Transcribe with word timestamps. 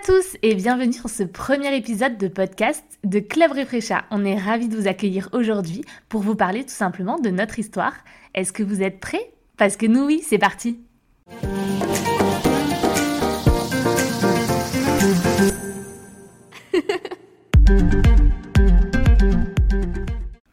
à 0.00 0.06
tous 0.06 0.36
et 0.42 0.54
bienvenue 0.54 0.92
sur 0.92 1.10
ce 1.10 1.24
premier 1.24 1.76
épisode 1.76 2.16
de 2.16 2.28
podcast 2.28 2.84
de 3.04 3.18
Club 3.20 3.52
Refresha. 3.52 4.04
On 4.10 4.24
est 4.24 4.38
ravis 4.38 4.68
de 4.68 4.76
vous 4.76 4.88
accueillir 4.88 5.28
aujourd'hui 5.32 5.84
pour 6.08 6.22
vous 6.22 6.36
parler 6.36 6.62
tout 6.62 6.70
simplement 6.70 7.18
de 7.18 7.28
notre 7.28 7.58
histoire. 7.58 7.92
Est-ce 8.34 8.52
que 8.52 8.62
vous 8.62 8.82
êtes 8.82 9.00
prêts? 9.00 9.32
Parce 9.58 9.76
que 9.76 9.84
nous 9.86 10.06
oui, 10.06 10.22
c'est 10.26 10.38
parti 10.38 10.80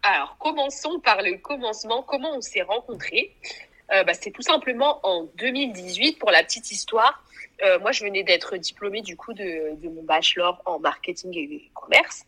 Alors, 0.04 0.38
commençons 0.40 1.00
par 1.00 1.22
le 1.22 1.38
commencement. 1.38 2.04
Comment 2.04 2.36
on 2.36 2.42
s'est 2.42 2.64
rencontrés? 2.64 3.34
Euh, 3.94 4.04
bah, 4.04 4.14
C'était 4.14 4.32
tout 4.32 4.42
simplement 4.42 5.00
en 5.04 5.28
2018 5.38 6.20
pour 6.20 6.32
la 6.32 6.44
petite 6.44 6.72
histoire. 6.72 7.24
Euh, 7.64 7.80
moi, 7.80 7.92
je 7.92 8.04
venais 8.04 8.24
d'être 8.24 8.56
diplômée 8.58 9.02
du 9.02 9.16
coup 9.16 9.34
de, 9.34 9.76
de, 9.82 9.90
mon 9.90 10.04
bachelor 10.04 10.62
en 10.66 10.80
marketing 10.80 11.36
et 11.36 11.72
commerce. 11.74 12.26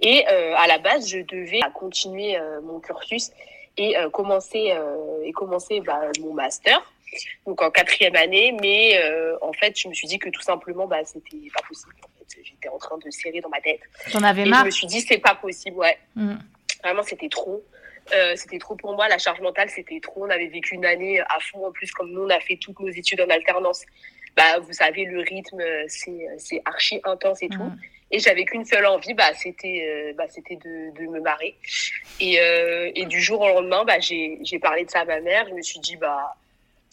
Et 0.00 0.24
euh, 0.28 0.54
à 0.56 0.66
la 0.66 0.78
base, 0.78 1.08
je 1.08 1.18
devais 1.18 1.60
continuer 1.74 2.38
euh, 2.38 2.60
mon 2.62 2.80
cursus 2.80 3.30
et 3.76 3.94
commencer 4.12 4.74
et 5.24 5.32
commencer 5.32 5.80
bah, 5.80 6.00
mon 6.20 6.34
master. 6.34 6.82
Donc 7.46 7.62
en 7.62 7.70
quatrième 7.70 8.16
année, 8.16 8.54
mais 8.60 9.00
en 9.40 9.52
fait, 9.52 9.78
je 9.78 9.88
me 9.88 9.94
suis 9.94 10.06
dit 10.06 10.18
que 10.18 10.28
tout 10.28 10.42
simplement, 10.42 10.86
bah, 10.86 11.02
c'était 11.04 11.48
pas 11.54 11.62
possible. 11.66 11.94
En 12.02 12.08
fait, 12.18 12.42
j'étais 12.42 12.68
en 12.68 12.78
train 12.78 12.98
de 12.98 13.10
serrer 13.10 13.40
dans 13.40 13.48
ma 13.48 13.60
tête. 13.60 13.80
T'en 14.12 14.22
avais 14.22 14.42
et 14.42 14.46
marre 14.46 14.62
je 14.62 14.66
me 14.66 14.70
suis 14.70 14.86
dit, 14.86 15.00
c'est 15.00 15.18
pas 15.18 15.34
possible, 15.34 15.76
ouais. 15.78 15.96
Mm. 16.14 16.34
Vraiment, 16.82 17.02
c'était 17.02 17.28
trop. 17.28 17.62
Euh, 18.12 18.34
c'était 18.36 18.58
trop 18.58 18.74
pour 18.74 18.94
moi, 18.94 19.08
la 19.08 19.18
charge 19.18 19.40
mentale, 19.40 19.70
c'était 19.70 20.00
trop. 20.00 20.24
On 20.24 20.30
avait 20.30 20.48
vécu 20.48 20.74
une 20.74 20.84
année 20.84 21.20
à 21.20 21.38
fond 21.40 21.66
en 21.66 21.72
plus, 21.72 21.90
comme 21.92 22.10
nous, 22.10 22.22
on 22.22 22.30
a 22.30 22.40
fait 22.40 22.56
toutes 22.56 22.80
nos 22.80 22.88
études 22.88 23.20
en 23.20 23.28
alternance. 23.28 23.84
Bah, 24.36 24.58
vous 24.60 24.72
savez, 24.72 25.04
le 25.04 25.20
rythme, 25.20 25.62
c'est, 25.88 26.26
c'est 26.38 26.62
archi 26.64 27.00
intense 27.04 27.42
et 27.42 27.48
tout. 27.48 27.62
Mm. 27.62 27.78
Et 28.12 28.18
j'avais 28.18 28.44
qu'une 28.44 28.64
seule 28.64 28.86
envie, 28.86 29.14
bah, 29.14 29.32
c'était, 29.34 29.86
euh, 29.86 30.12
bah, 30.14 30.24
c'était 30.28 30.56
de, 30.56 30.90
de 30.98 31.06
me 31.06 31.20
marrer. 31.20 31.54
Et, 32.20 32.40
euh, 32.40 32.90
et 32.94 33.06
du 33.06 33.20
jour 33.20 33.40
au 33.40 33.48
lendemain, 33.48 33.84
bah, 33.84 34.00
j'ai, 34.00 34.38
j'ai 34.42 34.58
parlé 34.58 34.84
de 34.84 34.90
ça 34.90 35.00
à 35.00 35.04
ma 35.04 35.20
mère. 35.20 35.46
Je 35.48 35.54
me 35.54 35.62
suis 35.62 35.78
dit, 35.78 35.96
bah, 35.96 36.34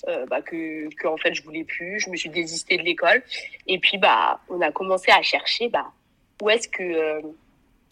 euh, 0.08 0.28
bah, 0.28 0.42
que, 0.44 0.94
que, 0.96 1.08
en 1.08 1.18
fait, 1.18 1.34
je 1.34 1.42
voulais 1.42 1.64
plus. 1.64 2.00
Je 2.00 2.12
me 2.12 2.16
suis 2.16 2.30
désistée 2.30 2.78
de 2.78 2.84
l'école. 2.84 3.24
Et 3.66 3.80
puis, 3.80 3.98
bah, 3.98 4.40
on 4.50 4.62
a 4.62 4.72
commencé 4.72 5.12
à 5.12 5.24
chercher, 5.24 5.70
bah, 5.70 5.92
où 6.40 6.52
est-ce 6.52 6.68
que, 6.68 6.84
euh, 6.84 7.22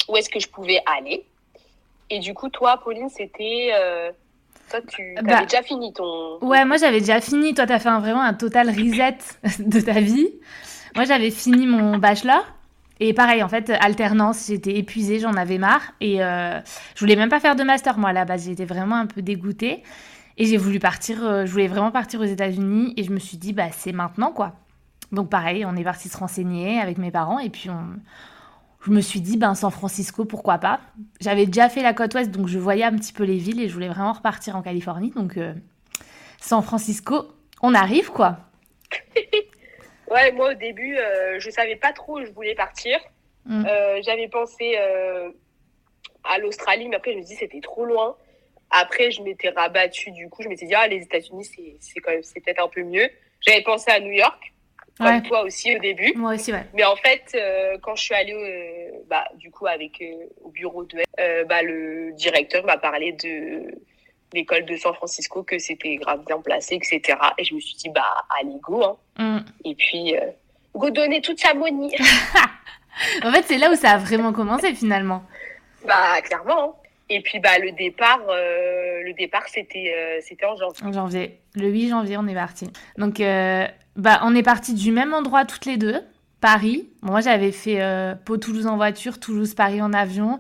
où 0.08 0.18
est-ce 0.18 0.30
que 0.30 0.40
je 0.40 0.48
pouvais 0.48 0.82
aller. 0.86 1.26
Et 2.12 2.20
du 2.20 2.36
coup, 2.36 2.50
toi, 2.50 2.80
Pauline, 2.84 3.10
c'était. 3.10 3.72
Toi, 4.70 4.80
tu 4.88 5.02
avais 5.18 5.22
Bah, 5.28 5.44
déjà 5.46 5.62
fini 5.62 5.94
ton. 5.94 6.40
ton- 6.40 6.48
Ouais, 6.48 6.66
moi 6.66 6.78
j'avais 6.78 7.00
déjà 7.00 7.22
fini. 7.22 7.54
Toi, 7.54 7.66
t'as 7.68 7.80
fait 7.80 7.90
un- 7.90 8.00
vraiment 8.00 8.22
un 8.22 8.34
total 8.34 8.70
reset 8.70 9.18
de 9.60 9.80
ta 9.80 10.00
vie. 10.00 10.28
Moi, 10.96 11.06
j'avais 11.06 11.32
fini 11.32 11.68
mon 11.68 11.98
bachelor. 11.98 12.44
Et 13.02 13.14
pareil, 13.14 13.44
en 13.44 13.50
fait, 13.50 13.70
alternance, 13.82 14.46
j'étais 14.48 14.78
épuisée, 14.78 15.20
j'en 15.20 15.34
avais 15.34 15.58
marre. 15.58 15.82
Et 16.00 16.24
euh, 16.24 16.60
je 16.96 17.00
voulais 17.02 17.18
même 17.18 17.28
pas 17.30 17.42
faire 17.42 17.58
de 17.58 17.64
master, 17.64 17.98
moi, 17.98 18.12
à 18.12 18.14
la 18.14 18.24
base. 18.24 18.46
J'étais 18.46 18.64
vraiment 18.66 18.96
un 18.96 19.06
peu 19.06 19.22
dégoûtée. 19.22 19.84
Et 20.38 20.46
j'ai 20.46 20.56
voulu 20.58 20.80
partir, 20.80 21.24
euh, 21.24 21.46
je 21.46 21.52
voulais 21.52 21.68
vraiment 21.68 21.92
partir 21.92 22.22
aux 22.22 22.26
États-Unis. 22.26 22.94
Et 22.96 23.04
je 23.04 23.12
me 23.12 23.20
suis 23.20 23.38
dit, 23.38 23.52
bah, 23.52 23.68
c'est 23.72 23.92
maintenant, 23.92 24.32
quoi. 24.32 24.54
Donc, 25.12 25.30
pareil, 25.30 25.66
on 25.66 25.76
est 25.76 25.84
parti 25.84 26.08
se 26.10 26.18
renseigner 26.18 26.80
avec 26.80 26.98
mes 26.98 27.12
parents. 27.12 27.40
Et 27.40 27.50
puis, 27.50 27.70
on... 27.70 28.00
je 28.86 28.92
me 28.92 29.02
suis 29.02 29.22
dit, 29.22 29.38
ben, 29.38 29.56
San 29.56 29.72
Francisco, 29.72 30.26
pourquoi 30.26 30.58
pas. 30.60 30.80
J'avais 31.20 31.46
déjà 31.46 31.70
fait 31.70 31.82
la 31.82 31.94
côte 31.94 32.14
ouest, 32.14 32.32
donc 32.32 32.48
je 32.48 32.60
voyais 32.60 32.84
un 32.84 32.96
petit 32.96 33.14
peu 33.14 33.24
les 33.24 33.38
villes. 33.38 33.62
Et 33.62 33.68
je 33.68 33.74
voulais 33.74 33.88
vraiment 33.88 34.14
repartir 34.14 34.56
en 34.56 34.62
Californie. 34.62 35.12
Donc, 35.12 35.38
euh, 35.38 35.54
San 36.40 36.62
Francisco, 36.62 37.28
on 37.62 37.74
arrive, 37.74 38.12
quoi. 38.12 38.38
Ouais, 40.10 40.32
moi, 40.32 40.52
au 40.52 40.54
début, 40.54 40.98
euh, 40.98 41.40
je 41.40 41.50
savais 41.50 41.76
pas 41.76 41.92
trop 41.92 42.20
où 42.20 42.26
je 42.26 42.32
voulais 42.32 42.56
partir. 42.56 43.00
Mm. 43.46 43.66
Euh, 43.66 44.00
j'avais 44.04 44.28
pensé 44.28 44.76
euh, 44.78 45.32
à 46.24 46.38
l'Australie, 46.38 46.88
mais 46.88 46.98
après, 46.98 47.14
je 47.14 47.18
me 47.18 47.24
dis 47.24 47.36
c'était 47.36 47.62
trop 47.62 47.86
loin. 47.86 48.16
Après, 48.70 49.12
je 49.12 49.22
m'étais 49.22 49.50
rabattue, 49.50 50.12
du 50.12 50.30
coup, 50.30 50.44
je 50.44 50.48
m'étais 50.50 50.66
dit, 50.66 50.76
ah, 50.76 50.88
les 50.88 51.04
États-Unis, 51.04 51.46
c'est 51.46 51.78
c'est 51.80 52.00
quand 52.00 52.12
même, 52.12 52.24
c'est 52.24 52.40
peut-être 52.40 52.64
un 52.64 52.68
peu 52.68 52.84
mieux. 52.84 53.10
J'avais 53.42 53.62
pensé 53.64 53.92
à 53.92 54.00
New 54.00 54.12
York, 54.12 54.54
comme 54.98 55.08
Ouais. 55.08 55.22
toi 55.24 55.42
aussi 55.44 55.76
au 55.76 55.80
début. 55.80 56.14
Moi 56.16 56.36
aussi, 56.36 56.52
ouais. 56.54 56.66
Mais 56.74 56.84
en 56.86 56.96
fait, 56.96 57.24
euh, 57.36 57.78
quand 57.82 57.96
je 57.96 58.04
suis 58.04 58.16
allée, 58.16 58.34
euh, 58.34 58.98
bah, 59.10 59.26
du 59.36 59.52
coup, 59.52 59.68
avec 59.68 60.02
euh, 60.02 60.26
au 60.44 60.50
bureau 60.50 60.84
de, 60.86 61.00
euh, 61.20 61.44
bah, 61.46 61.62
le 61.62 62.12
directeur 62.14 62.64
m'a 62.66 62.78
parlé 62.78 63.12
de 63.12 63.64
l'école 64.34 64.66
de 64.66 64.76
San 64.78 64.94
Francisco, 64.94 65.44
que 65.44 65.58
c'était 65.60 65.96
grave 65.98 66.24
bien 66.26 66.40
placé, 66.42 66.76
etc. 66.76 67.18
Et 67.38 67.44
je 67.44 67.56
me 67.56 67.60
suis 67.60 67.76
dit, 67.76 67.90
bah, 67.90 68.04
allez, 68.40 68.58
go, 68.62 68.84
hein. 68.84 68.98
Mm. 69.18 69.46
Et 69.66 69.76
puis, 69.76 70.16
go 70.74 70.90
donner 70.90 71.22
toute 71.22 71.40
sa 71.40 71.54
money. 71.54 71.96
En 73.26 73.32
fait, 73.34 73.44
c'est 73.44 73.58
là 73.58 73.70
où 73.70 73.76
ça 73.76 73.92
a 73.92 73.98
vraiment 73.98 74.32
commencé, 74.32 74.74
finalement. 74.74 75.22
bah, 75.86 76.22
clairement. 76.22 76.80
Et 77.10 77.22
puis, 77.22 77.40
bah, 77.40 77.60
le 77.62 77.72
départ, 77.72 78.22
euh, 78.30 79.04
le 79.04 79.14
départ, 79.14 79.44
c'était, 79.48 79.94
euh, 79.96 80.20
c'était 80.22 80.46
en 80.46 80.56
janvier. 80.56 80.84
En 80.86 80.92
janvier. 80.92 81.40
Le 81.56 81.70
8 81.70 81.90
janvier, 81.90 82.18
on 82.18 82.28
est 82.28 82.34
parti. 82.34 82.68
Donc, 82.98 83.20
euh, 83.20 83.66
bah, 83.96 84.22
on 84.24 84.34
est 84.36 84.44
parti 84.44 84.74
du 84.74 84.92
même 84.92 85.14
endroit 85.14 85.46
toutes 85.46 85.66
les 85.66 85.78
deux, 85.78 86.02
Paris. 86.42 86.90
Bon, 87.04 87.12
moi, 87.12 87.22
j'avais 87.22 87.52
fait 87.52 87.80
euh, 87.82 88.16
Pau-Toulouse 88.16 88.66
en 88.66 88.76
voiture, 88.76 89.20
Toulouse-Paris 89.20 89.82
en 89.84 89.94
avion. 89.94 90.40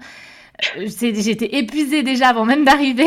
J'étais 0.77 1.57
épuisée 1.57 2.01
déjà 2.01 2.29
avant 2.29 2.45
même 2.45 2.63
d'arriver. 2.63 3.05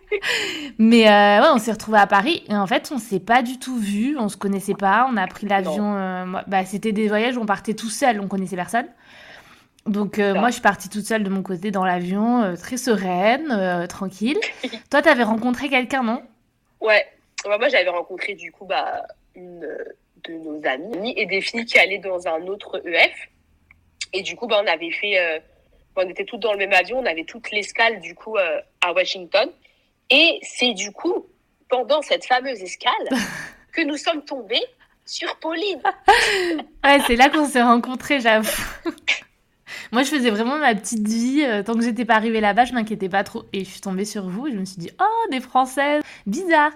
Mais 0.78 1.04
ouais, 1.04 1.48
on 1.54 1.58
s'est 1.58 1.70
retrouvés 1.72 1.98
à 1.98 2.08
Paris 2.08 2.42
et 2.48 2.56
en 2.56 2.66
fait, 2.66 2.90
on 2.92 2.98
s'est 2.98 3.20
pas 3.20 3.42
du 3.42 3.60
tout 3.60 3.76
vus, 3.76 4.16
on 4.18 4.28
se 4.28 4.36
connaissait 4.36 4.74
pas. 4.74 5.08
On 5.08 5.16
a 5.16 5.26
pris 5.28 5.46
l'avion. 5.46 5.92
bah, 6.48 6.64
C'était 6.64 6.90
des 6.90 7.06
voyages 7.06 7.36
où 7.36 7.40
on 7.40 7.46
partait 7.46 7.74
tout 7.74 7.88
seul, 7.88 8.20
on 8.20 8.26
connaissait 8.26 8.56
personne. 8.56 8.86
Donc, 9.86 10.18
euh, 10.18 10.34
moi, 10.34 10.48
je 10.48 10.54
suis 10.54 10.62
partie 10.62 10.88
toute 10.88 11.04
seule 11.04 11.24
de 11.24 11.28
mon 11.28 11.42
côté 11.42 11.70
dans 11.70 11.84
l'avion, 11.84 12.42
euh, 12.42 12.56
très 12.56 12.76
sereine, 12.76 13.50
euh, 13.50 13.86
tranquille. 13.86 14.38
Toi, 14.90 15.02
t'avais 15.02 15.24
rencontré 15.24 15.68
quelqu'un, 15.68 16.02
non? 16.02 16.22
Ouais. 16.80 17.04
Bah, 17.44 17.58
moi, 17.58 17.68
j'avais 17.68 17.90
rencontré, 17.90 18.34
du 18.34 18.52
coup, 18.52 18.64
bah, 18.64 19.02
une 19.34 19.66
de 20.24 20.34
nos 20.34 20.60
amies 20.64 21.14
et 21.16 21.26
des 21.26 21.40
filles 21.40 21.64
qui 21.64 21.78
allaient 21.78 21.98
dans 21.98 22.28
un 22.28 22.46
autre 22.46 22.80
EF. 22.86 23.28
Et 24.12 24.22
du 24.22 24.36
coup, 24.36 24.46
bah, 24.46 24.60
on 24.62 24.66
avait 24.68 24.92
fait, 24.92 25.42
on 25.96 26.08
était 26.08 26.24
toutes 26.24 26.40
dans 26.40 26.52
le 26.52 26.58
même 26.58 26.72
avion, 26.72 26.98
on 27.00 27.06
avait 27.06 27.24
toute 27.24 27.50
l'escale, 27.50 28.00
du 28.00 28.14
coup, 28.14 28.36
à 28.36 28.92
Washington. 28.92 29.48
Et 30.10 30.38
c'est 30.42 30.74
du 30.74 30.92
coup, 30.92 31.26
pendant 31.68 32.02
cette 32.02 32.24
fameuse 32.24 32.60
escale, 32.60 32.92
que 33.72 33.82
nous 33.82 33.96
sommes 33.96 34.24
tombés 34.24 34.62
sur 35.04 35.36
Pauline. 35.36 35.82
Ouais, 36.84 36.98
c'est 37.06 37.14
là 37.14 37.30
qu'on 37.30 37.46
s'est 37.46 37.62
rencontrés, 37.62 38.20
j'avoue. 38.20 38.50
Moi, 39.92 40.02
je 40.02 40.08
faisais 40.10 40.30
vraiment 40.30 40.58
ma 40.58 40.74
petite 40.74 41.06
vie. 41.06 41.42
euh, 41.44 41.62
tant 41.62 41.74
que 41.74 41.82
j'étais 41.82 42.04
pas 42.04 42.14
arrivée 42.14 42.40
là-bas, 42.40 42.64
je 42.64 42.72
m'inquiétais 42.74 43.08
pas 43.08 43.24
trop. 43.24 43.44
Et 43.52 43.64
je 43.64 43.70
suis 43.70 43.80
tombée 43.80 44.04
sur 44.04 44.28
vous 44.28 44.46
et 44.46 44.52
je 44.52 44.56
me 44.58 44.64
suis 44.64 44.78
dit, 44.78 44.90
oh, 45.00 45.30
des 45.30 45.40
Françaises, 45.40 46.02
bizarre. 46.26 46.72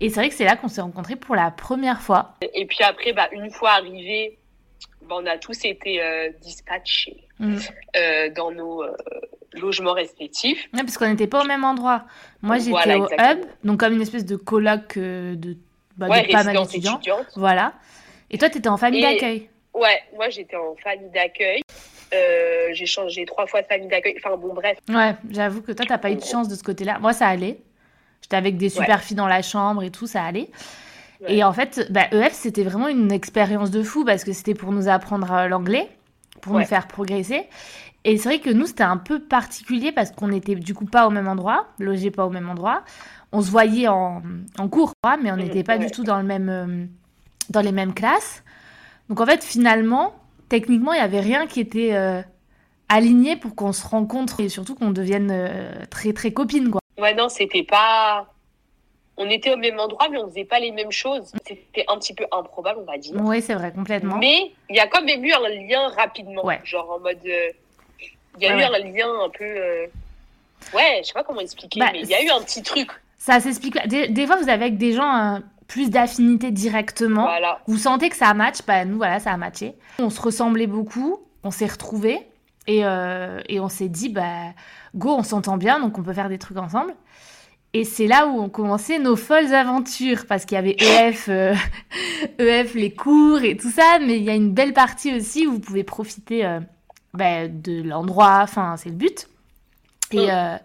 Et 0.00 0.08
c'est 0.08 0.16
vrai 0.20 0.28
que 0.28 0.34
c'est 0.34 0.44
là 0.44 0.56
qu'on 0.56 0.68
s'est 0.68 0.80
rencontrés 0.80 1.16
pour 1.16 1.34
la 1.36 1.50
première 1.50 2.00
fois. 2.00 2.34
Et 2.54 2.66
puis 2.66 2.82
après, 2.82 3.12
bah, 3.12 3.28
une 3.32 3.50
fois 3.50 3.70
arrivés, 3.72 4.36
bah, 5.08 5.16
on 5.20 5.26
a 5.26 5.38
tous 5.38 5.64
été 5.64 6.02
euh, 6.02 6.30
dispatchés 6.40 7.16
Mm. 7.38 7.56
euh, 7.96 8.30
dans 8.36 8.52
nos 8.52 8.84
euh, 8.84 8.92
logements 9.54 9.94
respectifs. 9.94 10.68
Ouais, 10.74 10.80
parce 10.84 10.96
qu'on 10.96 11.08
n'était 11.08 11.26
pas 11.26 11.42
au 11.42 11.46
même 11.46 11.64
endroit. 11.64 12.04
Moi, 12.40 12.58
j'étais 12.58 12.70
Voilà, 12.70 12.98
au 13.00 13.04
exactement. 13.06 13.32
Hub, 13.42 13.46
donc 13.64 13.80
comme 13.80 13.94
une 13.94 14.02
espèce 14.02 14.24
de 14.24 14.36
colloque 14.36 14.96
de, 14.96 15.56
bah, 15.96 16.06
ouais, 16.08 16.26
de 16.26 16.30
pas 16.32 16.44
mal 16.44 16.56
d'étudiants. 16.56 17.00
Voilà. 17.34 17.72
Et 18.30 18.38
toi, 18.38 18.48
t'étais 18.48 18.68
en 18.68 18.76
famille 18.76 19.00
Et- 19.00 19.14
d'accueil. 19.14 19.48
Ouais, 19.74 20.02
moi 20.14 20.28
j'étais 20.28 20.54
en 20.54 20.76
famille 20.76 21.10
d'accueil. 21.10 21.62
Euh, 22.14 22.68
j'ai 22.72 22.86
changé 22.86 23.24
trois 23.24 23.46
fois 23.46 23.62
de 23.62 23.66
famille 23.66 23.88
d'accueil. 23.88 24.14
Enfin 24.22 24.36
bon, 24.36 24.52
bref. 24.54 24.78
Ouais, 24.88 25.14
j'avoue 25.30 25.62
que 25.62 25.72
toi, 25.72 25.84
t'as 25.88 25.98
pas 25.98 26.10
eu 26.10 26.16
de 26.16 26.24
chance 26.24 26.48
de 26.48 26.54
ce 26.54 26.62
côté-là. 26.62 26.98
Moi, 27.00 27.12
ça 27.12 27.26
allait. 27.26 27.60
J'étais 28.20 28.36
avec 28.36 28.56
des 28.56 28.68
super 28.68 29.02
filles 29.02 29.16
dans 29.16 29.26
la 29.26 29.42
chambre 29.42 29.82
et 29.82 29.90
tout, 29.90 30.06
ça 30.06 30.22
allait. 30.22 30.50
Ouais. 31.22 31.36
Et 31.36 31.44
en 31.44 31.52
fait, 31.52 31.86
bah, 31.90 32.06
EF, 32.12 32.32
c'était 32.32 32.62
vraiment 32.64 32.88
une 32.88 33.10
expérience 33.12 33.70
de 33.70 33.82
fou 33.82 34.04
parce 34.04 34.24
que 34.24 34.32
c'était 34.32 34.54
pour 34.54 34.72
nous 34.72 34.88
apprendre 34.88 35.32
euh, 35.32 35.48
l'anglais, 35.48 35.88
pour 36.40 36.54
Ouais. 36.54 36.60
nous 36.62 36.66
faire 36.66 36.86
progresser. 36.86 37.46
Et 38.04 38.18
c'est 38.18 38.28
vrai 38.28 38.38
que 38.40 38.50
nous, 38.50 38.66
c'était 38.66 38.82
un 38.82 38.96
peu 38.96 39.20
particulier 39.20 39.92
parce 39.92 40.10
qu'on 40.10 40.28
n'était 40.28 40.56
du 40.56 40.74
coup 40.74 40.84
pas 40.86 41.06
au 41.06 41.10
même 41.10 41.28
endroit, 41.28 41.68
logés 41.78 42.10
pas 42.10 42.26
au 42.26 42.30
même 42.30 42.48
endroit. 42.50 42.82
On 43.30 43.40
se 43.40 43.50
voyait 43.50 43.88
en, 43.88 44.22
en 44.58 44.68
cours, 44.68 44.92
mais 45.22 45.30
on 45.32 45.36
n'était 45.36 45.62
pas 45.62 45.78
ouais. 45.78 45.84
du 45.86 45.90
tout 45.90 46.02
dans, 46.04 46.18
le 46.18 46.24
même, 46.24 46.48
euh, 46.48 46.84
dans 47.50 47.60
les 47.60 47.72
mêmes 47.72 47.94
classes. 47.94 48.42
Donc 49.08 49.20
en 49.20 49.26
fait, 49.26 49.42
finalement, 49.44 50.14
techniquement, 50.52 50.92
il 50.92 50.96
n'y 50.98 51.02
avait 51.02 51.20
rien 51.20 51.46
qui 51.46 51.60
était 51.60 51.94
euh, 51.94 52.20
aligné 52.90 53.36
pour 53.36 53.54
qu'on 53.56 53.72
se 53.72 53.86
rencontre 53.86 54.40
et 54.40 54.50
surtout 54.50 54.74
qu'on 54.74 54.90
devienne 54.90 55.30
euh, 55.32 55.72
très 55.90 56.12
très 56.12 56.30
copines, 56.32 56.70
quoi. 56.70 56.80
Ouais, 56.98 57.14
non, 57.14 57.30
c'était 57.30 57.62
pas. 57.62 58.26
On 59.16 59.28
était 59.30 59.50
au 59.52 59.56
même 59.56 59.80
endroit, 59.80 60.08
mais 60.10 60.18
on 60.18 60.28
faisait 60.28 60.44
pas 60.44 60.60
les 60.60 60.70
mêmes 60.72 60.90
choses. 60.92 61.32
C'était 61.46 61.86
un 61.88 61.96
petit 61.98 62.12
peu 62.14 62.26
improbable, 62.30 62.80
on 62.82 62.90
va 62.90 62.98
dire. 62.98 63.14
Oui, 63.18 63.40
c'est 63.40 63.54
vrai, 63.54 63.72
complètement. 63.72 64.18
Mais 64.18 64.52
il 64.68 64.76
y 64.76 64.80
a 64.80 64.86
quand 64.88 65.02
même 65.02 65.24
eu 65.24 65.32
un 65.32 65.48
lien 65.48 65.88
rapidement. 65.88 66.44
Ouais. 66.44 66.60
Genre 66.64 66.90
en 66.90 66.98
mode. 67.00 67.18
euh, 67.26 67.48
Il 68.38 68.42
y 68.44 68.46
a 68.46 68.54
Ouais, 68.54 68.62
eu 68.62 68.68
ouais. 68.70 68.76
un 68.76 68.78
lien 68.78 69.08
un 69.24 69.30
peu. 69.30 69.44
Ouais, 70.76 71.00
je 71.02 71.06
sais 71.08 71.12
pas 71.14 71.24
comment 71.24 71.40
expliquer, 71.40 71.80
Bah, 71.80 71.90
mais 71.92 72.00
il 72.00 72.08
y 72.08 72.14
a 72.14 72.22
eu 72.22 72.28
un 72.30 72.42
petit 72.42 72.62
truc. 72.62 72.90
Ça 73.16 73.40
s'explique. 73.40 73.76
Des, 73.88 74.08
des 74.08 74.26
fois, 74.26 74.36
vous 74.36 74.48
avez 74.50 74.64
avec 74.64 74.76
des 74.78 74.92
gens, 74.92 75.40
plus 75.66 75.90
d'affinité 75.90 76.50
directement. 76.50 77.24
Voilà. 77.24 77.60
Vous 77.66 77.78
sentez 77.78 78.08
que 78.08 78.16
ça 78.16 78.32
match, 78.34 78.58
bah 78.66 78.84
nous 78.84 78.96
voilà, 78.96 79.20
ça 79.20 79.32
a 79.32 79.36
matché. 79.36 79.74
On 79.98 80.10
se 80.10 80.20
ressemblait 80.20 80.66
beaucoup, 80.66 81.18
on 81.44 81.50
s'est 81.50 81.66
retrouvés 81.66 82.20
et, 82.66 82.84
euh, 82.84 83.40
et 83.48 83.60
on 83.60 83.68
s'est 83.68 83.88
dit 83.88 84.08
bah 84.08 84.52
go, 84.94 85.14
on 85.14 85.22
s'entend 85.22 85.56
bien 85.56 85.80
donc 85.80 85.98
on 85.98 86.02
peut 86.02 86.12
faire 86.12 86.28
des 86.28 86.38
trucs 86.38 86.58
ensemble. 86.58 86.94
Et 87.74 87.84
c'est 87.84 88.06
là 88.06 88.26
où 88.26 88.38
ont 88.38 88.50
commencé 88.50 88.98
nos 88.98 89.16
folles 89.16 89.54
aventures 89.54 90.26
parce 90.26 90.44
qu'il 90.44 90.56
y 90.56 90.58
avait 90.58 90.76
EF, 90.78 91.28
euh, 91.30 91.54
EF 92.38 92.74
les 92.74 92.92
cours 92.92 93.42
et 93.42 93.56
tout 93.56 93.70
ça, 93.70 93.98
mais 94.00 94.18
il 94.18 94.24
y 94.24 94.30
a 94.30 94.34
une 94.34 94.52
belle 94.52 94.74
partie 94.74 95.14
aussi 95.14 95.46
où 95.46 95.52
vous 95.52 95.60
pouvez 95.60 95.82
profiter 95.82 96.44
euh, 96.44 96.60
bah, 97.14 97.48
de 97.48 97.82
l'endroit, 97.82 98.40
enfin 98.42 98.76
c'est 98.76 98.90
le 98.90 98.96
but. 98.96 99.26
Et, 100.12 100.30
euh, 100.30 100.56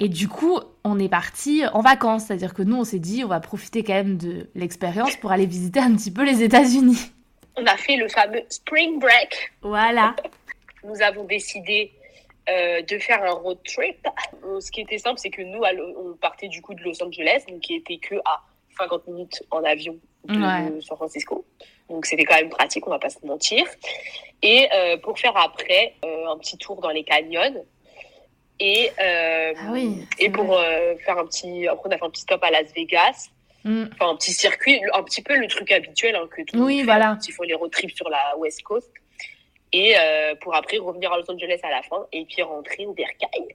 et 0.00 0.08
du 0.08 0.28
coup, 0.28 0.58
on 0.84 0.98
est 0.98 1.08
parti 1.08 1.62
en 1.72 1.80
vacances, 1.80 2.24
c'est-à-dire 2.26 2.54
que 2.54 2.62
nous 2.62 2.76
on 2.76 2.84
s'est 2.84 2.98
dit 2.98 3.24
on 3.24 3.28
va 3.28 3.40
profiter 3.40 3.82
quand 3.82 3.94
même 3.94 4.16
de 4.18 4.48
l'expérience 4.54 5.16
pour 5.16 5.32
aller 5.32 5.46
visiter 5.46 5.80
un 5.80 5.94
petit 5.96 6.10
peu 6.12 6.24
les 6.24 6.42
États-Unis. 6.42 6.98
On 7.56 7.64
a 7.66 7.76
fait 7.76 7.96
le 7.96 8.08
fameux 8.08 8.42
spring 8.50 8.98
break. 8.98 9.52
Voilà. 9.62 10.14
Nous 10.84 11.00
avons 11.02 11.24
décidé 11.24 11.90
euh, 12.50 12.82
de 12.82 12.98
faire 12.98 13.22
un 13.24 13.32
road 13.32 13.58
trip. 13.64 14.06
Euh, 14.44 14.60
Ce 14.60 14.70
qui 14.70 14.82
était 14.82 14.98
simple, 14.98 15.18
c'est 15.18 15.30
que 15.30 15.42
nous, 15.42 15.60
on 15.98 16.12
partait 16.16 16.48
du 16.48 16.60
coup 16.62 16.74
de 16.74 16.82
Los 16.82 17.02
Angeles, 17.02 17.44
donc 17.48 17.60
qui 17.60 17.74
était 17.74 17.96
que 17.96 18.16
à 18.26 18.42
50 18.78 19.06
minutes 19.08 19.42
en 19.50 19.64
avion 19.64 19.96
de 20.26 20.38
Ouais. 20.38 20.80
San 20.82 20.96
Francisco. 20.96 21.44
Donc 21.88 22.04
c'était 22.04 22.24
quand 22.24 22.34
même 22.36 22.50
pratique, 22.50 22.86
on 22.86 22.90
va 22.90 22.98
pas 22.98 23.08
se 23.10 23.24
mentir. 23.24 23.64
Et 24.42 24.68
euh, 24.74 24.96
pour 24.98 25.18
faire 25.18 25.36
après 25.36 25.94
euh, 26.04 26.28
un 26.28 26.36
petit 26.38 26.58
tour 26.58 26.80
dans 26.80 26.90
les 26.90 27.04
canyons. 27.04 27.64
Et, 28.58 28.90
euh, 29.00 29.52
Ah 29.56 29.68
oui, 29.70 30.06
et 30.18 30.30
pour 30.30 30.56
euh, 30.56 30.94
faire 31.04 31.18
un 31.18 31.26
petit. 31.26 31.66
Après, 31.68 31.88
on 31.88 31.92
a 31.92 31.98
fait 31.98 32.04
un 32.04 32.10
petit 32.10 32.22
stop 32.22 32.42
à 32.42 32.50
Las 32.50 32.72
Vegas. 32.74 33.28
Mm. 33.64 33.84
Enfin, 33.92 34.12
un 34.12 34.16
petit 34.16 34.32
circuit, 34.32 34.80
un 34.94 35.02
petit 35.02 35.22
peu 35.22 35.36
le 35.36 35.46
truc 35.48 35.70
habituel 35.72 36.14
hein, 36.16 36.26
que 36.30 36.42
tout 36.42 36.54
le 36.54 36.60
monde 36.60 36.68
Oui, 36.68 36.78
fait 36.78 36.84
voilà. 36.84 37.18
ils 37.26 37.32
font 37.32 37.42
les 37.42 37.54
road 37.54 37.70
trips 37.70 37.94
sur 37.96 38.08
la 38.08 38.36
West 38.38 38.62
Coast. 38.62 38.90
Et 39.72 39.94
euh, 39.98 40.34
pour 40.40 40.54
après 40.54 40.78
revenir 40.78 41.12
à 41.12 41.18
Los 41.18 41.30
Angeles 41.30 41.58
à 41.64 41.70
la 41.70 41.82
fin 41.82 42.06
et 42.12 42.24
puis 42.24 42.42
rentrer 42.42 42.86
au 42.86 42.92
Bercail. 42.92 43.48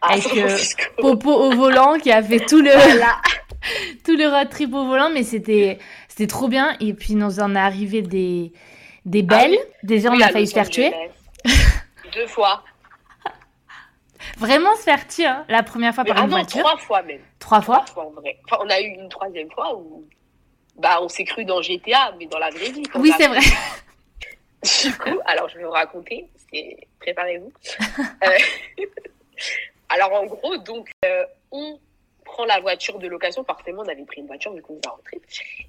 Avec. 0.00 0.24
Popo 0.96 1.30
au 1.30 1.50
volant 1.52 1.98
qui 1.98 2.10
a 2.10 2.22
fait 2.22 2.40
tout 2.40 2.60
le, 2.60 2.70
Voilà. 2.70 3.20
tout 4.04 4.16
le 4.16 4.26
road 4.28 4.48
trip 4.48 4.72
au 4.74 4.86
volant, 4.86 5.10
mais 5.10 5.22
c'était 5.22 5.78
trop 6.28 6.48
bien. 6.48 6.76
Et 6.80 6.94
puis 6.94 7.14
nous 7.14 7.38
en 7.38 7.54
est 7.54 7.58
arrivé 7.58 8.02
des, 8.02 8.52
des 9.04 9.22
belles. 9.22 9.58
Déjà, 9.82 10.10
on 10.10 10.20
Ah 10.20 10.26
a 10.26 10.28
failli 10.30 10.46
se 10.46 10.54
faire 10.54 10.68
tuer. 10.68 10.92
Deux 12.14 12.26
fois. 12.26 12.64
Vraiment 14.36 14.74
se 14.76 14.82
faire 14.82 15.04
hein, 15.20 15.44
la 15.48 15.62
première 15.62 15.94
fois 15.94 16.04
Mais 16.04 16.10
par 16.10 16.18
ah 16.20 16.24
une 16.24 16.30
non, 16.30 16.36
voiture. 16.38 16.60
trois 16.60 16.76
fois 16.78 17.02
même. 17.02 17.20
Trois 17.38 17.60
fois. 17.60 17.82
Trois 17.86 18.04
fois 18.04 18.06
en 18.06 18.20
vrai. 18.20 18.38
Enfin, 18.44 18.62
on 18.64 18.70
a 18.70 18.80
eu 18.80 18.88
une 18.88 19.08
troisième 19.08 19.50
fois 19.50 19.76
où 19.76 20.04
bah, 20.76 20.98
on 21.00 21.08
s'est 21.08 21.24
cru 21.24 21.44
dans 21.44 21.62
GTA, 21.62 22.14
mais 22.18 22.26
dans 22.26 22.38
la 22.38 22.50
vraie 22.50 22.70
vie. 22.70 22.82
Oui, 22.94 23.12
c'est 23.16 23.28
vrai. 23.28 23.40
Du 24.82 24.92
coup, 24.98 25.20
alors 25.26 25.48
je 25.48 25.58
vais 25.58 25.64
vous 25.64 25.70
raconter, 25.70 26.26
préparez-vous. 26.98 27.52
Euh, 28.24 28.84
alors 29.88 30.12
en 30.12 30.26
gros, 30.26 30.56
donc 30.56 30.90
euh, 31.04 31.24
on 31.52 31.78
prend 32.24 32.44
la 32.46 32.58
voiture 32.60 32.98
de 32.98 33.06
location. 33.06 33.44
Forcément, 33.44 33.82
on 33.82 33.88
avait 33.88 34.04
pris 34.04 34.22
une 34.22 34.26
voiture 34.26 34.52
vu 34.54 34.62
qu'on 34.62 34.80
va 34.84 34.90
rentrer. 34.90 35.20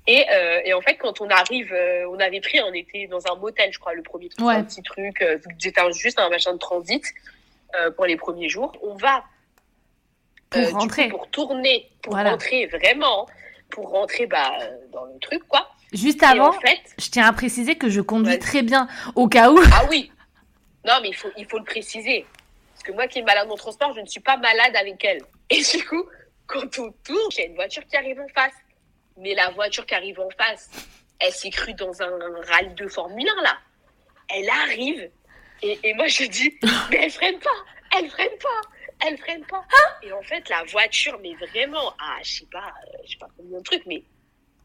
Et, 0.07 0.25
euh, 0.31 0.61
et 0.65 0.73
en 0.73 0.81
fait, 0.81 0.95
quand 0.95 1.21
on 1.21 1.29
arrive, 1.29 1.71
euh, 1.73 2.09
on 2.09 2.19
avait 2.19 2.41
pris, 2.41 2.59
on 2.61 2.73
était 2.73 3.05
dans 3.07 3.19
un 3.31 3.35
motel, 3.35 3.71
je 3.71 3.77
crois, 3.77 3.93
le 3.93 4.01
premier 4.01 4.29
truc, 4.29 4.47
Ouais. 4.47 4.55
un 4.55 4.63
petit 4.63 4.81
truc. 4.81 5.23
C'était 5.59 5.93
juste 5.93 6.17
un 6.19 6.29
machin 6.29 6.53
de 6.53 6.57
transit 6.57 7.03
euh, 7.75 7.91
pour 7.91 8.05
les 8.05 8.17
premiers 8.17 8.49
jours. 8.49 8.71
On 8.81 8.95
va 8.95 9.23
Pour 10.49 10.63
coup, 10.69 10.77
rentrer. 10.77 11.07
pour 11.09 11.29
tourner, 11.29 11.89
pour 12.01 12.13
Voilà. 12.13 12.31
rentrer 12.31 12.65
vraiment, 12.67 13.27
pour 13.69 13.89
rentrer 13.89 14.25
bah, 14.27 14.51
euh, 14.61 14.77
dans 14.91 15.05
le 15.05 15.19
truc 15.19 15.45
quoi. 15.47 15.69
Juste 15.93 16.21
avant, 16.23 16.49
en 16.49 16.53
fait, 16.59 16.81
je 16.99 17.09
tiens 17.09 17.25
à 17.27 17.33
préciser 17.33 17.75
que 17.77 17.89
je 17.89 18.01
conduis 18.01 18.33
Ouais. 18.33 18.39
très 18.39 18.61
bien 18.61 18.87
au 19.15 19.27
cas 19.27 19.49
où. 19.51 19.59
Ah 19.73 19.85
oui. 19.89 20.11
Non, 20.85 20.95
mais 21.01 21.09
il 21.09 21.15
faut, 21.15 21.29
il 21.37 21.45
faut 21.45 21.57
le 21.57 21.63
préciser. 21.63 22.25
Parce 22.73 22.83
que 22.83 22.91
moi 22.91 23.07
qui 23.07 23.19
est 23.19 23.23
malade 23.23 23.49
en 23.49 23.55
transport, 23.55 23.93
je 23.95 24.01
ne 24.01 24.05
suis 24.05 24.19
pas 24.19 24.37
malade 24.37 24.75
avec 24.75 25.03
elle. 25.05 25.21
Et 25.49 25.61
du 25.61 25.85
coup, 25.85 26.03
quand 26.45 26.79
on 26.79 26.91
tourne, 27.03 27.29
il 27.31 27.37
y 27.37 27.41
a 27.41 27.45
une 27.45 27.55
voiture 27.55 27.85
qui 27.85 27.95
arrive 27.97 28.19
en 28.19 28.27
face. 28.29 28.53
Mais 29.17 29.33
la 29.33 29.49
voiture 29.51 29.85
qui 29.85 29.95
arrive 29.95 30.19
en 30.19 30.29
face, 30.37 30.69
elle 31.19 31.31
s'est 31.31 31.49
crue 31.49 31.73
dans 31.73 32.01
un 32.01 32.09
rallye 32.49 32.73
de 32.75 32.87
Formule 32.87 33.27
1, 33.39 33.41
là. 33.43 33.57
Elle 34.29 34.49
arrive. 34.49 35.09
Et, 35.63 35.79
et 35.83 35.93
moi, 35.95 36.07
je 36.07 36.23
dis, 36.25 36.53
mais 36.91 36.99
elle 37.03 37.11
freine 37.11 37.39
pas. 37.39 37.97
Elle 37.97 38.09
freine 38.09 38.37
pas. 38.41 38.69
Elle 39.07 39.17
freine 39.17 39.45
pas. 39.45 39.63
Et 40.03 40.11
en 40.11 40.21
fait, 40.23 40.47
la 40.49 40.63
voiture, 40.71 41.19
mais 41.21 41.33
vraiment, 41.35 41.89
à, 41.99 42.21
je 42.23 42.39
sais 42.39 42.47
pas, 42.51 42.59
euh, 42.59 42.97
je 43.05 43.11
sais 43.11 43.17
pas 43.19 43.27
combien 43.37 43.59
de 43.59 43.63
trucs, 43.63 43.85
mais 43.85 44.03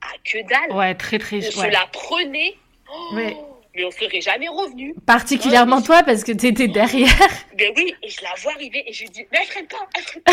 à 0.01 0.17
que 0.25 0.49
dalle. 0.49 0.77
Ouais, 0.77 0.95
très 0.95 1.19
très. 1.19 1.37
On 1.47 1.51
se 1.51 1.59
ouais. 1.61 1.71
la 1.71 1.87
prenait. 1.93 2.57
Oh. 2.91 3.11
Mais 3.15 3.37
on 3.85 3.91
serait 3.91 4.21
jamais 4.21 4.49
revenu. 4.49 4.95
Particulièrement 5.07 5.77
Ouais, 5.79 5.83
toi 5.83 6.03
parce 6.03 6.25
que 6.25 6.33
t'étais 6.33 6.69
derrière. 6.69 7.09
Mais 7.59 7.73
oui, 7.77 7.95
et 8.03 8.09
je 8.09 8.23
la 8.23 8.35
vois 8.43 8.53
arriver 8.53 8.85
et 8.87 8.93
je 8.93 9.07
dis, 9.07 9.25
mais 9.33 9.39
elle 9.41 9.47
freine 9.47 9.67
pas, 9.67 9.87
elle 9.97 10.03
freine 10.03 10.23
pas. 10.23 10.33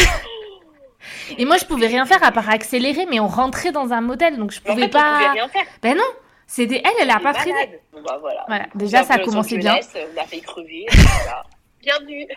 Et 1.37 1.45
moi, 1.45 1.55
je 1.57 1.63
pouvais 1.65 1.87
rien 1.87 2.05
faire 2.05 2.21
à 2.23 2.31
part 2.33 2.49
accélérer, 2.49 3.05
mais 3.05 3.21
on 3.21 3.27
rentrait 3.27 3.71
dans 3.71 3.93
un 3.93 4.01
motel, 4.01 4.37
donc 4.37 4.51
je 4.51 4.59
Mais 4.65 4.71
en 4.71 4.73
pouvais 4.73 4.89
fait, 4.89 4.97
on 4.97 4.99
pouvait 4.99 5.25
pas. 5.25 5.31
rien 5.31 5.47
faire. 5.47 5.65
Ben 5.81 5.95
non, 5.95 6.03
c'était 6.51 6.81
elle, 6.83 6.91
elle 7.03 7.09
a 7.11 7.19
pas. 7.19 7.33
Bon, 7.93 8.01
bah, 8.03 8.17
voilà. 8.19 8.43
Voilà, 8.47 8.65
On 8.73 8.77
déjà 8.77 9.03
ça 9.03 9.15
a 9.15 9.19
commencé 9.19 9.57
bien. 9.57 9.75
On 10.15 10.21
a 10.21 10.25
fait 10.25 10.39
crever. 10.39 10.85
voilà. 10.91 11.43
Bienvenue. 11.81 12.27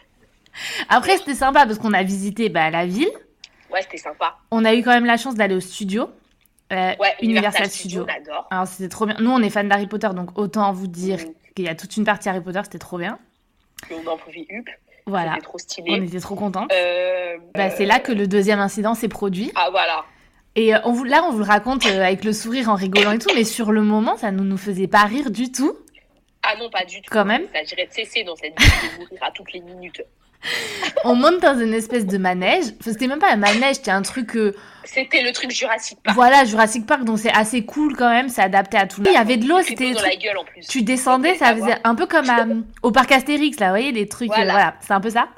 Après, 0.88 1.16
c'était 1.16 1.34
sympa 1.34 1.64
parce 1.66 1.78
qu'on 1.78 1.92
a 1.94 2.02
visité 2.02 2.48
bah, 2.48 2.70
la 2.70 2.84
ville. 2.86 3.10
Ouais, 3.72 3.80
c'était 3.82 3.96
sympa. 3.96 4.36
On 4.50 4.64
a 4.64 4.74
eu 4.74 4.82
quand 4.82 4.90
même 4.92 5.06
la 5.06 5.16
chance 5.16 5.34
d'aller 5.34 5.54
au 5.54 5.60
studio, 5.60 6.10
euh, 6.72 6.94
Ouais, 6.98 7.14
Universal 7.22 7.22
Universal 7.22 7.70
Studio. 7.70 8.02
Studio, 8.02 8.06
on 8.06 8.30
adore. 8.32 8.48
Alors 8.50 8.66
c'était 8.66 8.88
trop 8.90 9.06
bien. 9.06 9.16
Nous, 9.18 9.30
on 9.30 9.40
est 9.42 9.48
fans 9.50 9.64
d'Harry 9.64 9.86
Potter, 9.86 10.10
donc 10.14 10.38
autant 10.38 10.72
vous 10.72 10.86
dire 10.88 11.18
Mm. 11.18 11.32
qu'il 11.56 11.64
y 11.64 11.68
a 11.68 11.74
toute 11.74 11.96
une 11.96 12.04
partie 12.04 12.28
Harry 12.28 12.40
Potter, 12.42 12.60
c'était 12.64 12.78
trop 12.78 12.98
bien. 12.98 13.18
Et 13.90 13.94
on 13.94 14.06
en 14.10 14.16
pouvait 14.18 14.46
hup. 14.50 14.68
Voilà, 15.06 15.32
C'était 15.32 15.44
trop 15.46 15.54
on 15.54 15.58
stylé. 15.58 16.06
était 16.06 16.20
trop 16.20 16.34
contents. 16.36 16.66
Euh, 16.70 17.36
Bah, 17.54 17.64
euh, 17.64 17.70
c'est 17.76 17.86
là 17.86 17.98
que 17.98 18.12
le 18.12 18.28
deuxième 18.28 18.60
incident 18.60 18.94
s'est 18.94 19.08
produit. 19.08 19.50
Ah, 19.56 19.68
voilà. 19.70 20.04
Et 20.54 20.74
euh, 20.74 20.78
on 20.84 20.92
vous, 20.92 21.04
là, 21.04 21.24
on 21.26 21.32
vous 21.32 21.38
le 21.38 21.44
raconte 21.44 21.86
euh, 21.86 22.04
avec 22.04 22.24
le 22.24 22.32
sourire 22.32 22.68
en 22.68 22.74
rigolant 22.74 23.12
et 23.12 23.18
tout, 23.18 23.30
mais 23.34 23.44
sur 23.44 23.72
le 23.72 23.82
moment, 23.82 24.16
ça 24.16 24.30
ne 24.30 24.42
nous 24.42 24.58
faisait 24.58 24.86
pas 24.86 25.04
rire 25.04 25.30
du 25.30 25.50
tout. 25.50 25.74
Ah 26.42 26.54
non, 26.58 26.68
pas 26.70 26.84
du 26.84 26.96
tout. 27.00 27.08
Quand 27.10 27.24
même. 27.24 27.42
Il 27.54 27.58
s'agirait 27.58 27.86
de 27.86 27.92
cesser 27.92 28.24
dans 28.24 28.36
cette 28.36 28.58
vie 28.58 28.66
de 28.66 28.98
mourir 29.02 29.18
à 29.22 29.30
toutes 29.30 29.52
les 29.52 29.60
minutes. 29.60 30.02
On 31.04 31.14
monte 31.14 31.40
dans 31.40 31.56
une 31.58 31.72
espèce 31.72 32.04
de 32.04 32.18
manège. 32.18 32.64
Enfin, 32.80 32.92
c'était 32.92 33.06
même 33.06 33.20
pas 33.20 33.30
un 33.32 33.36
manège, 33.36 33.76
c'était 33.76 33.92
un 33.92 34.02
truc, 34.02 34.36
euh, 34.36 34.52
C'était 34.84 35.22
le 35.22 35.30
truc 35.32 35.52
Jurassic 35.52 35.98
Park. 36.02 36.16
voilà, 36.16 36.44
Jurassic 36.44 36.84
Park, 36.84 37.04
donc 37.04 37.18
c'est 37.20 37.30
assez 37.32 37.64
cool 37.64 37.94
quand 37.96 38.10
même, 38.10 38.28
c'est 38.28 38.42
adapté 38.42 38.76
à 38.76 38.86
tout. 38.88 39.00
le 39.00 39.04
monde. 39.04 39.14
Il 39.14 39.16
y 39.16 39.20
avait 39.20 39.36
de 39.36 39.46
l'eau, 39.48 39.62
c'était. 39.62 39.92
Tu 40.68 40.82
descendais, 40.82 41.36
ça 41.36 41.54
faisait 41.54 41.76
un 41.84 41.94
peu 41.94 42.06
comme 42.06 42.28
à- 42.28 42.44
au 42.82 42.90
parc 42.90 43.12
Astérix, 43.12 43.58
là, 43.60 43.66
vous 43.66 43.72
voyez, 43.72 43.92
des 43.92 44.08
trucs, 44.08 44.30
euh, 44.30 44.34
Voilà. 44.34 44.52
voilà, 44.52 44.74
c'est 44.80 44.92
un 44.92 45.00
peu 45.00 45.10
ça. 45.10 45.28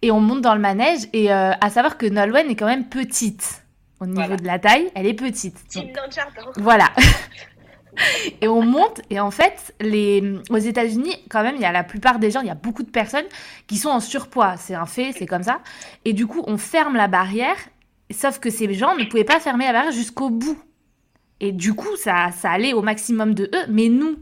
Et 0.00 0.10
on 0.10 0.20
monte 0.20 0.40
dans 0.40 0.54
le 0.54 0.60
manège, 0.60 1.00
et 1.12 1.30
euh, 1.32 1.52
à 1.60 1.68
savoir 1.70 1.98
que 1.98 2.06
Nolwenn 2.06 2.50
est 2.50 2.56
quand 2.56 2.66
même 2.66 2.88
petite. 2.88 3.62
Au 4.00 4.06
niveau 4.06 4.20
Voilà. 4.20 4.36
de 4.36 4.46
la 4.46 4.58
taille, 4.58 4.90
elle 4.94 5.06
est 5.06 5.14
petite. 5.14 5.56
Donc, 5.74 5.92
dans 5.94 6.04
le 6.06 6.12
jardin. 6.12 6.50
voilà. 6.56 6.90
et 8.40 8.48
on 8.48 8.62
monte, 8.62 9.00
et 9.10 9.20
en 9.20 9.30
fait, 9.30 9.74
les... 9.80 10.22
aux 10.50 10.58
États-Unis, 10.58 11.16
quand 11.28 11.42
même, 11.42 11.56
il 11.56 11.62
y 11.62 11.64
a 11.66 11.72
la 11.72 11.84
plupart 11.84 12.18
des 12.18 12.30
gens, 12.30 12.40
il 12.40 12.46
y 12.46 12.50
a 12.50 12.54
beaucoup 12.54 12.82
de 12.82 12.90
personnes 12.90 13.24
qui 13.66 13.76
sont 13.76 13.88
en 13.88 14.00
surpoids. 14.00 14.56
C'est 14.56 14.74
un 14.74 14.86
fait, 14.86 15.12
c'est 15.12 15.26
comme 15.26 15.42
ça. 15.42 15.60
Et 16.04 16.12
du 16.12 16.26
coup, 16.26 16.42
on 16.46 16.58
ferme 16.58 16.96
la 16.96 17.08
barrière, 17.08 17.56
sauf 18.10 18.38
que 18.38 18.50
ces 18.50 18.72
gens 18.74 18.94
ne 18.96 19.04
pouvaient 19.04 19.24
pas 19.24 19.40
fermer 19.40 19.66
la 19.66 19.72
barrière 19.72 19.92
jusqu'au 19.92 20.30
bout. 20.30 20.58
Et 21.40 21.52
du 21.52 21.74
coup, 21.74 21.96
ça, 21.96 22.30
ça 22.32 22.50
allait 22.50 22.72
au 22.72 22.82
maximum 22.82 23.34
de 23.34 23.44
eux, 23.44 23.66
mais 23.68 23.88
nous, 23.88 24.16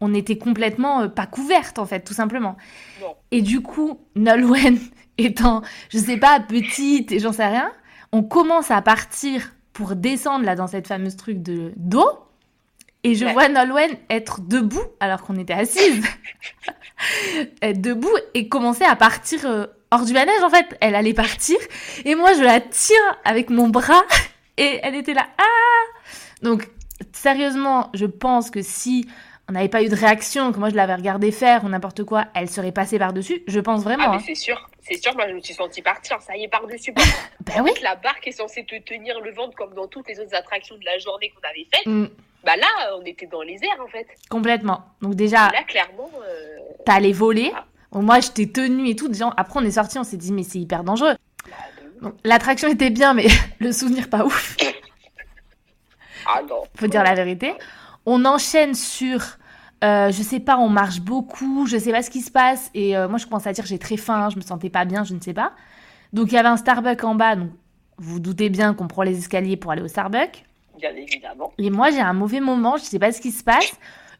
on 0.00 0.14
était 0.14 0.38
complètement 0.38 1.02
euh, 1.02 1.08
pas 1.08 1.26
couvertes, 1.26 1.78
en 1.78 1.86
fait, 1.86 2.00
tout 2.00 2.14
simplement. 2.14 2.56
Non. 3.00 3.14
Et 3.30 3.42
du 3.42 3.60
coup, 3.60 4.00
Nolwenn 4.14 4.78
étant, 5.18 5.62
je 5.90 5.98
sais 5.98 6.16
pas, 6.16 6.40
petite 6.40 7.12
et 7.12 7.18
j'en 7.18 7.32
sais 7.32 7.46
rien, 7.46 7.70
on 8.12 8.22
commence 8.22 8.70
à 8.70 8.82
partir 8.82 9.52
pour 9.72 9.96
descendre 9.96 10.44
là 10.44 10.54
dans 10.54 10.66
cette 10.66 10.86
fameuse 10.86 11.16
truc 11.16 11.42
de 11.42 11.72
d'eau. 11.76 12.08
Et 13.04 13.14
je 13.14 13.24
Ouais. 13.24 13.32
vois 13.32 13.48
Nolwenn 13.48 13.96
être 14.10 14.40
debout 14.40 14.84
alors 15.00 15.22
qu'on 15.22 15.36
était 15.36 15.54
assises. 15.54 16.04
être 17.62 17.80
debout 17.80 18.14
et 18.34 18.48
commencer 18.48 18.84
à 18.84 18.94
partir 18.96 19.44
euh, 19.46 19.66
hors 19.90 20.04
du 20.04 20.12
manège 20.12 20.42
en 20.42 20.50
fait. 20.50 20.76
Elle 20.80 20.94
allait 20.94 21.14
partir 21.14 21.56
et 22.04 22.14
moi 22.14 22.32
je 22.34 22.42
la 22.42 22.60
tiens 22.60 23.16
avec 23.24 23.50
mon 23.50 23.68
bras 23.68 24.02
et 24.56 24.78
elle 24.82 24.94
était 24.94 25.14
là. 25.14 25.26
Ah 25.38 26.44
Donc 26.44 26.68
sérieusement, 27.12 27.90
je 27.94 28.06
pense 28.06 28.50
que 28.50 28.62
si 28.62 29.08
on 29.48 29.52
n'avait 29.52 29.68
pas 29.68 29.82
eu 29.82 29.88
de 29.88 29.96
réaction, 29.96 30.52
que 30.52 30.58
moi 30.58 30.70
je 30.70 30.74
l'avais 30.76 30.94
regardé 30.94 31.30
faire 31.32 31.64
ou 31.64 31.68
n'importe 31.68 32.04
quoi, 32.04 32.26
elle 32.34 32.48
serait 32.48 32.72
passée 32.72 32.98
par-dessus. 32.98 33.42
Je 33.46 33.60
pense 33.60 33.82
vraiment. 33.82 34.04
Ah, 34.06 34.10
mais 34.10 34.16
hein. 34.16 34.22
c'est 34.26 34.34
sûr. 34.34 34.68
C'est 34.80 35.00
sûr, 35.00 35.14
moi, 35.14 35.28
je 35.28 35.34
me 35.34 35.40
suis 35.40 35.54
sentie 35.54 35.80
partir. 35.80 36.20
Ça 36.20 36.36
y 36.36 36.44
est, 36.44 36.48
par-dessus. 36.48 36.92
Ben 37.46 37.62
oui. 37.62 37.70
La 37.82 37.94
barque 37.96 38.26
est 38.26 38.32
censée 38.32 38.64
te 38.64 38.76
tenir 38.80 39.20
le 39.20 39.32
ventre 39.32 39.54
comme 39.56 39.74
dans 39.74 39.86
toutes 39.86 40.08
les 40.08 40.18
autres 40.18 40.34
attractions 40.34 40.76
de 40.76 40.84
la 40.84 40.98
journée 40.98 41.30
qu'on 41.30 41.48
avait 41.48 41.66
faites. 41.72 41.86
Mm, 41.86 42.06
Bah 42.44 42.56
là, 42.56 42.96
on 43.00 43.04
était 43.04 43.26
dans 43.26 43.42
les 43.42 43.54
airs, 43.54 43.80
en 43.84 43.86
fait. 43.88 44.06
complètement. 44.28 44.84
Donc 45.00 45.14
déjà, 45.14 45.50
Là, 45.52 45.62
clairement, 45.68 46.10
euh, 46.26 46.58
t'as 46.84 46.94
allé 46.94 47.12
voler. 47.12 47.52
Ah. 47.54 47.64
Bon, 47.92 48.02
moi, 48.02 48.18
j'étais 48.20 48.46
tenue 48.46 48.88
et 48.88 48.96
tout. 48.96 49.06
Déjà, 49.08 49.32
après, 49.36 49.60
on 49.60 49.64
est 49.64 49.70
sorti, 49.72 49.98
on 49.98 50.04
s'est 50.04 50.16
dit, 50.16 50.32
mais 50.32 50.42
c'est 50.42 50.58
hyper 50.58 50.82
dangereux. 50.82 51.14
bah, 52.00 52.10
l'attraction 52.24 52.68
était 52.68 52.90
bien, 52.90 53.14
mais 53.14 53.26
le 53.60 53.70
souvenir 53.70 54.08
pas 54.10 54.24
ouf. 54.24 54.56
Ah 56.26 56.40
non. 56.48 56.62
faut 56.76 56.86
dire 56.86 57.02
la 57.04 57.14
vérité. 57.14 57.52
On 58.06 58.24
enchaîne 58.24 58.74
sur, 58.74 59.20
euh, 59.84 60.10
je 60.10 60.22
sais 60.22 60.40
pas, 60.40 60.58
on 60.58 60.68
marche 60.68 61.00
beaucoup, 61.00 61.66
je 61.66 61.76
sais 61.76 61.92
pas 61.92 62.02
ce 62.02 62.10
qui 62.10 62.20
se 62.20 62.30
passe. 62.30 62.70
Et 62.74 62.96
euh, 62.96 63.08
moi, 63.08 63.18
je 63.18 63.26
commence 63.26 63.46
à 63.46 63.52
dire 63.52 63.64
j'ai 63.66 63.78
très 63.78 63.96
faim, 63.96 64.28
je 64.30 64.36
me 64.36 64.42
sentais 64.42 64.70
pas 64.70 64.84
bien, 64.84 65.04
je 65.04 65.14
ne 65.14 65.20
sais 65.20 65.34
pas. 65.34 65.52
Donc 66.12 66.30
il 66.30 66.34
y 66.34 66.38
avait 66.38 66.48
un 66.48 66.56
Starbucks 66.56 67.04
en 67.04 67.14
bas, 67.14 67.36
donc 67.36 67.50
vous 67.98 68.14
vous 68.14 68.20
doutez 68.20 68.50
bien 68.50 68.74
qu'on 68.74 68.88
prend 68.88 69.02
les 69.02 69.18
escaliers 69.18 69.56
pour 69.56 69.70
aller 69.72 69.82
au 69.82 69.88
Starbucks. 69.88 70.44
Bien 70.78 70.94
évidemment. 70.96 71.52
Et 71.58 71.70
moi, 71.70 71.90
j'ai 71.90 72.00
un 72.00 72.12
mauvais 72.12 72.40
moment, 72.40 72.76
je 72.76 72.82
sais 72.82 72.98
pas 72.98 73.12
ce 73.12 73.20
qui 73.20 73.30
se 73.30 73.44
passe. 73.44 73.72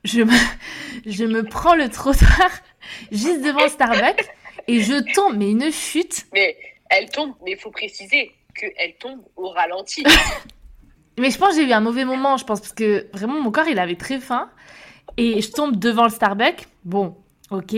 Je 0.05 0.23
me, 0.23 0.33
je 1.07 1.25
me 1.25 1.43
prends 1.43 1.75
le 1.75 1.89
trottoir 1.89 2.51
juste 3.11 3.43
devant 3.43 3.69
Starbucks 3.69 4.29
et 4.69 4.81
je 4.81 5.13
tombe, 5.15 5.37
mais 5.37 5.51
une 5.51 5.71
chute. 5.73 6.27
Mais 6.33 6.57
elle 6.89 7.11
tombe, 7.11 7.35
mais 7.45 7.53
il 7.53 7.59
faut 7.59 7.71
préciser 7.71 8.33
qu'elle 8.55 8.95
tombe 8.99 9.23
au 9.37 9.49
ralenti. 9.49 10.05
Mais 11.19 11.31
je 11.31 11.39
pense 11.39 11.51
que 11.51 11.57
j'ai 11.57 11.69
eu 11.69 11.73
un 11.73 11.81
mauvais 11.81 12.05
moment, 12.05 12.37
je 12.37 12.45
pense, 12.45 12.61
parce 12.61 12.73
que 12.73 13.07
vraiment 13.13 13.41
mon 13.41 13.51
corps 13.51 13.69
il 13.69 13.79
avait 13.79 13.97
très 13.97 14.19
faim. 14.19 14.49
Et 15.17 15.41
je 15.43 15.51
tombe 15.53 15.77
devant 15.77 16.05
le 16.05 16.11
Starbucks. 16.11 16.67
Bon, 16.85 17.17
ok. 17.51 17.75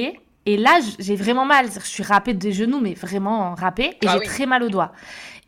Et 0.46 0.56
là, 0.56 0.78
j'ai 0.98 1.16
vraiment 1.16 1.44
mal. 1.46 1.66
Je 1.72 1.80
suis 1.80 2.02
râpée 2.02 2.34
des 2.34 2.52
genoux, 2.52 2.80
mais 2.80 2.94
vraiment 2.94 3.54
râpée. 3.54 3.96
Et 4.02 4.06
Ah 4.06 4.12
j'ai 4.12 4.18
oui. 4.20 4.26
très 4.26 4.46
mal 4.46 4.62
au 4.62 4.68
doigt. 4.68 4.92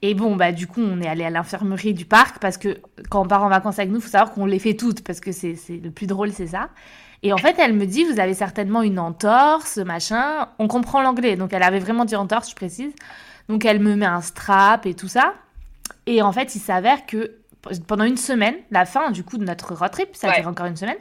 Et 0.02 0.14
bon, 0.14 0.36
bah, 0.36 0.52
du 0.52 0.66
coup, 0.66 0.80
on 0.80 1.00
est 1.00 1.06
allé 1.06 1.24
à 1.24 1.30
l'infirmerie 1.30 1.94
du 1.94 2.04
parc 2.04 2.38
parce 2.38 2.56
que 2.58 2.78
quand 3.08 3.22
on 3.22 3.28
part 3.28 3.44
en 3.44 3.48
vacances 3.48 3.78
avec 3.78 3.90
nous, 3.90 3.98
il 3.98 4.02
faut 4.02 4.08
savoir 4.08 4.32
qu'on 4.32 4.46
les 4.46 4.58
fait 4.58 4.74
toutes 4.74 5.02
parce 5.02 5.20
que 5.20 5.32
c'est 5.32 5.56
le 5.68 5.90
plus 5.90 6.06
drôle, 6.06 6.32
c'est 6.32 6.46
ça. 6.48 6.70
Et 7.22 7.32
en 7.32 7.38
fait, 7.38 7.56
elle 7.58 7.72
me 7.72 7.86
dit, 7.86 8.04
vous 8.04 8.20
avez 8.20 8.34
certainement 8.34 8.82
une 8.82 8.98
entorse, 8.98 9.78
machin. 9.78 10.48
On 10.58 10.68
comprend 10.68 11.02
l'anglais. 11.02 11.36
Donc, 11.36 11.52
elle 11.52 11.62
avait 11.62 11.78
vraiment 11.78 12.04
dit 12.04 12.16
entorse, 12.16 12.50
je 12.50 12.54
précise. 12.54 12.92
Donc, 13.48 13.64
elle 13.64 13.80
me 13.80 13.94
met 13.96 14.06
un 14.06 14.20
strap 14.20 14.86
et 14.86 14.94
tout 14.94 15.08
ça. 15.08 15.34
Et 16.06 16.20
en 16.22 16.32
fait, 16.32 16.54
il 16.54 16.60
s'avère 16.60 17.06
que 17.06 17.32
pendant 17.86 18.04
une 18.04 18.16
semaine, 18.16 18.54
la 18.70 18.84
fin 18.84 19.10
du 19.10 19.22
coup 19.24 19.38
de 19.38 19.44
notre 19.44 19.74
road 19.74 19.90
trip, 19.90 20.08
ça 20.14 20.28
Ouais. 20.28 20.40
dure 20.40 20.48
encore 20.48 20.66
une 20.66 20.76
semaine, 20.76 20.96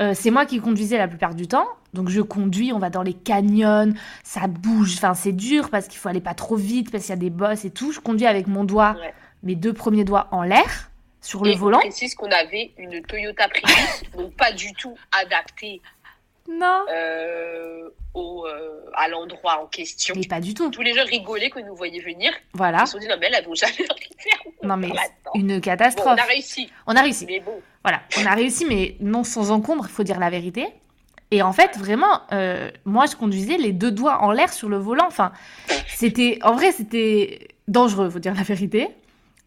euh, 0.00 0.12
c'est 0.14 0.30
moi 0.30 0.46
qui 0.46 0.60
conduisais 0.60 0.98
la 0.98 1.08
plupart 1.08 1.34
du 1.34 1.46
temps. 1.48 1.66
Donc 1.94 2.08
je 2.08 2.20
conduis, 2.22 2.72
on 2.72 2.78
va 2.78 2.88
dans 2.90 3.02
les 3.02 3.12
canyons, 3.14 3.92
ça 4.24 4.46
bouge, 4.46 4.94
enfin 4.96 5.14
c'est 5.14 5.32
dur 5.32 5.68
parce 5.70 5.88
qu'il 5.88 5.98
faut 5.98 6.08
aller 6.08 6.20
pas 6.22 6.34
trop 6.34 6.56
vite, 6.56 6.90
parce 6.90 7.04
qu'il 7.04 7.10
y 7.10 7.12
a 7.12 7.16
des 7.16 7.30
bosses 7.30 7.64
et 7.64 7.70
tout. 7.70 7.92
Je 7.92 8.00
conduis 8.00 8.26
avec 8.26 8.46
mon 8.46 8.64
doigt, 8.64 8.96
Ouais. 9.00 9.12
mes 9.42 9.54
deux 9.54 9.72
premiers 9.74 10.04
doigts 10.04 10.28
en 10.30 10.42
l'air, 10.42 10.90
sur 11.20 11.44
le 11.44 11.50
Et 11.50 11.54
volant. 11.54 11.78
précise 11.80 12.14
qu'on 12.14 12.30
avait 12.30 12.72
une 12.78 13.02
Toyota 13.02 13.46
Prius, 13.48 14.02
donc 14.16 14.34
pas 14.36 14.52
du 14.52 14.72
tout 14.72 14.94
adaptée 15.22 15.80
Non 16.48 16.84
euh, 16.92 17.88
au, 18.14 18.44
euh, 18.46 18.80
à 18.94 19.08
l'endroit 19.08 19.62
en 19.62 19.66
question. 19.66 20.14
Mais 20.16 20.26
pas 20.26 20.40
du 20.40 20.54
tout. 20.54 20.70
Tous 20.70 20.82
les 20.82 20.92
gens 20.94 21.04
rigolaient 21.04 21.50
que 21.50 21.60
nous 21.60 21.74
voyaient 21.74 22.02
venir. 22.02 22.32
Voilà. 22.52 22.80
Ils 22.82 22.86
se 22.86 22.92
sont 22.92 22.98
dit, 22.98 23.08
non, 23.08 23.16
mais 23.20 23.30
elles 23.32 23.44
vont 23.44 23.54
jamais 23.54 23.72
arriver. 23.88 24.54
Non 24.62 24.76
mais 24.76 24.90
une 25.34 25.54
Bon, 25.54 25.60
catastrophe. 25.60 26.14
on 26.18 26.22
a 26.22 26.24
réussi. 26.26 26.70
On 26.86 26.94
a 26.96 27.00
réussi. 27.02 27.26
Mais 27.26 27.40
bon, 27.40 27.60
Voilà, 27.84 28.00
on 28.20 28.26
a 28.26 28.34
réussi, 28.34 28.64
mais 28.66 28.96
non 29.00 29.24
sans 29.24 29.50
encombre, 29.50 29.86
il 29.88 29.92
faut 29.92 30.02
dire 30.04 30.18
la 30.18 30.30
vérité. 30.30 30.66
Et 31.30 31.40
en 31.42 31.52
fait, 31.54 31.78
vraiment, 31.78 32.20
euh, 32.32 32.70
moi, 32.84 33.06
je 33.06 33.16
conduisais 33.16 33.56
les 33.56 33.72
deux 33.72 33.90
doigts 33.90 34.18
en 34.22 34.32
l'air 34.32 34.52
sur 34.52 34.68
le 34.68 34.76
volant. 34.76 35.06
Enfin, 35.06 35.32
c'était, 35.88 36.38
en 36.42 36.52
vrai, 36.52 36.72
c'était 36.72 37.48
dangereux, 37.68 38.10
faut 38.10 38.18
dire 38.18 38.34
la 38.34 38.42
vérité. 38.42 38.88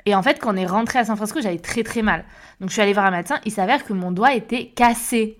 Et 0.07 0.15
en 0.15 0.23
fait, 0.23 0.39
quand 0.39 0.53
on 0.53 0.57
est 0.57 0.65
rentré 0.65 0.97
à 0.99 1.05
San 1.05 1.15
Francisco, 1.15 1.41
j'avais 1.41 1.59
très 1.59 1.83
très 1.83 2.01
mal. 2.01 2.25
Donc, 2.59 2.69
je 2.69 2.73
suis 2.73 2.81
allée 2.81 2.93
voir 2.93 3.05
un 3.05 3.11
médecin. 3.11 3.39
Il 3.45 3.51
s'avère 3.51 3.85
que 3.85 3.93
mon 3.93 4.11
doigt 4.11 4.33
était 4.33 4.65
cassé. 4.67 5.37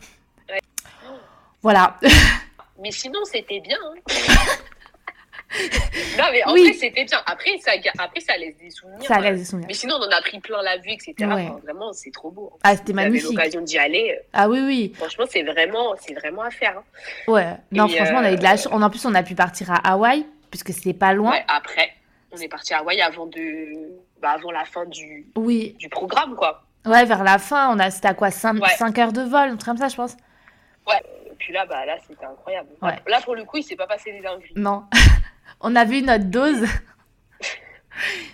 Voilà. 1.66 1.98
mais 2.80 2.92
sinon, 2.92 3.26
c'était 3.26 3.60
bien. 3.60 3.80
hein. 3.84 3.96
non, 6.16 6.26
mais 6.32 6.44
en 6.44 6.54
Oui. 6.54 6.62
vrai, 6.62 6.74
c'était 6.74 7.06
bien. 7.06 7.18
Après 7.26 7.58
ça, 7.60 7.72
après, 7.98 8.20
ça 8.20 8.38
laisse 8.38 8.56
des 8.58 8.70
souvenirs. 8.70 9.02
Ça 9.08 9.18
euh, 9.18 9.22
laisse 9.22 9.40
des 9.40 9.46
souvenirs. 9.46 9.68
Mais 9.68 9.74
sinon, 9.74 9.96
on 10.00 10.04
en 10.06 10.12
a 10.16 10.22
pris 10.22 10.40
plein 10.40 10.62
la 10.62 10.78
vue, 10.78 10.92
etc. 10.92 11.16
Ouais. 11.22 11.48
Enfin, 11.50 11.60
vraiment, 11.64 11.92
c'est 11.92 12.12
trop 12.12 12.30
beau. 12.30 12.52
hein. 12.54 12.58
Ah, 12.64 12.76
c'était 12.76 12.94
magnifique. 12.94 13.32
l'occasion 13.32 13.62
d'y 13.62 13.80
aller. 13.80 14.16
euh, 14.16 14.22
Ah 14.34 14.48
oui, 14.48 14.60
oui. 14.62 14.94
Franchement, 14.96 15.26
c'est 15.28 15.42
vraiment, 15.42 15.96
c'est 16.00 16.14
vraiment 16.14 16.44
à 16.44 16.52
faire. 16.52 16.78
hein. 16.78 16.84
Ouais. 17.32 17.56
Non, 17.72 17.88
Et, 17.88 17.96
franchement, 17.96 18.20
on 18.20 18.26
a 18.26 18.32
eu 18.32 18.36
de 18.38 18.44
la 18.44 18.54
euh, 18.54 18.58
chance. 18.58 18.68
En 18.72 18.88
plus, 18.92 19.04
on 19.08 19.16
a 19.16 19.24
pu 19.24 19.34
partir 19.34 19.72
à 19.72 19.78
Hawaï, 19.92 20.24
puisque 20.52 20.72
c'était 20.72 20.94
pas 20.94 21.14
loin. 21.14 21.32
Ouais, 21.32 21.44
après, 21.48 21.90
on 22.32 22.38
est 22.38 22.48
parti 22.48 22.76
à 22.76 22.80
Hawaï 22.82 23.02
avant 23.02 23.26
de, 23.26 23.90
bah, 24.22 24.34
avant 24.34 24.52
la 24.52 24.66
fin 24.66 24.86
du, 24.86 25.26
Oui. 25.36 25.76
du 25.80 25.90
programme, 25.90 26.36
quoi. 26.36 26.62
Ouais, 26.86 27.06
vers 27.06 27.24
la 27.24 27.40
fin, 27.40 27.76
on 27.76 27.80
a, 27.80 27.90
c'était 27.90 28.10
à 28.10 28.14
quoi 28.14 28.30
5, 28.30 28.62
Ouais. 28.62 29.00
heures 29.02 29.14
de 29.14 29.24
vol, 29.24 29.50
un 29.50 29.56
truc 29.56 29.66
comme 29.66 29.78
ça, 29.78 29.88
je 29.88 29.96
pense. 29.96 30.16
Et 30.94 31.36
puis 31.38 31.54
là, 31.54 31.66
bah, 31.66 31.86
là, 31.86 31.98
c'était 32.08 32.26
incroyable. 32.26 32.70
Ouais. 32.82 32.96
Là, 33.08 33.20
pour 33.22 33.36
le 33.36 33.44
coup, 33.44 33.58
il 33.58 33.64
s'est 33.64 33.76
pas 33.76 33.88
passé 33.88 34.12
des 34.12 34.22
dingueries. 34.22 34.54
Non. 34.56 34.84
on 35.62 35.76
a 35.76 35.84
vu 35.86 36.02
notre 36.02 36.26
dose. 36.26 36.62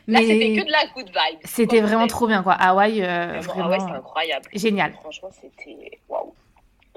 Là, 0.07 0.19
c'était 0.19 0.35
Mais 0.37 0.55
que 0.61 0.65
de 0.65 0.71
la 0.71 0.85
good 0.93 1.07
vibe. 1.07 1.39
c'était 1.43 1.81
vraiment 1.81 2.07
trop 2.07 2.27
bien, 2.27 2.43
quoi. 2.43 2.53
Hawaï, 2.53 3.01
euh, 3.03 3.39
Vraiment, 3.41 3.65
ah 3.65 3.69
ouais, 3.69 3.79
c'est 3.79 3.91
incroyable. 3.95 4.49
génial. 4.53 4.93
Franchement, 4.93 5.29
c'était 5.39 5.99
waouh. 6.09 6.33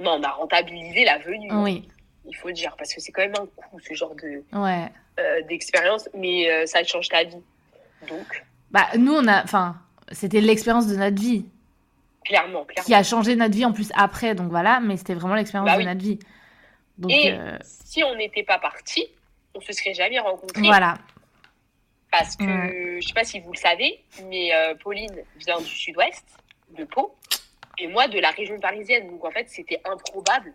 Non, 0.01 0.19
on 0.19 0.23
a 0.23 0.31
rentabilisé 0.31 1.05
la 1.05 1.19
venue, 1.19 1.49
hein, 1.51 1.63
Oui, 1.63 1.89
il 2.27 2.35
faut 2.35 2.51
dire, 2.51 2.75
parce 2.77 2.93
que 2.93 3.01
c'est 3.01 3.13
quand 3.13 3.23
même 3.23 3.35
un 3.41 3.47
coup, 3.47 3.79
ce 3.81 3.95
genre 3.95 4.15
de 4.17 4.43
ouais. 4.59 4.89
euh, 5.21 5.43
d'expérience, 5.43 6.09
mais 6.15 6.51
euh, 6.51 6.67
ça 6.67 6.83
change 6.85 7.09
ta 7.09 7.23
vie. 7.25 7.37
Donc, 8.09 8.45
Bah, 8.71 8.87
nous, 8.99 9.15
on 9.15 9.27
a. 9.29 9.43
Enfin, 9.45 9.77
c'était 10.11 10.41
l'expérience 10.41 10.87
de 10.89 10.97
notre 10.97 11.21
vie 11.21 11.47
clairement, 12.25 12.65
clairement. 12.65 12.87
qui 12.87 12.95
a 12.95 13.03
changé 13.03 13.37
notre 13.37 13.55
vie 13.55 13.65
en 13.65 13.73
plus 13.73 13.91
après, 13.95 14.35
donc 14.35 14.51
voilà, 14.51 14.81
mais 14.81 14.97
c'était 14.97 15.15
vraiment 15.15 15.35
l'expérience 15.35 15.71
Bah 15.71 15.79
de 15.79 15.83
notre 15.83 16.01
vie. 16.01 16.19
Donc, 16.99 17.11
Et 17.11 17.33
euh, 17.33 17.57
si 17.63 18.03
on 18.05 18.15
n'était 18.17 18.43
pas 18.43 18.59
parti, 18.59 19.07
on 19.55 19.61
se 19.61 19.73
serait 19.73 19.95
jamais 19.95 20.19
rencontrés. 20.19 20.63
voilà. 20.63 20.97
Parce 22.11 22.37
que, 22.37 22.45
je 23.01 23.05
sais 23.05 23.13
pas 23.13 23.25
si 23.25 23.41
vous 23.41 23.53
le 23.53 23.59
savez, 23.59 24.01
mais 24.29 24.55
euh, 24.55 24.75
Pauline 24.77 25.17
vient 25.37 25.59
du 25.59 25.67
sud-ouest, 25.67 26.25
de 26.79 26.85
Pau, 26.85 27.17
et 27.79 27.89
moi 27.89 28.07
de 28.07 28.21
la 28.21 28.31
région 28.31 28.59
parisienne. 28.61 29.09
Donc 29.09 29.25
en 29.25 29.33
fait, 29.33 29.49
c'était 29.49 29.81
improbable 29.85 30.53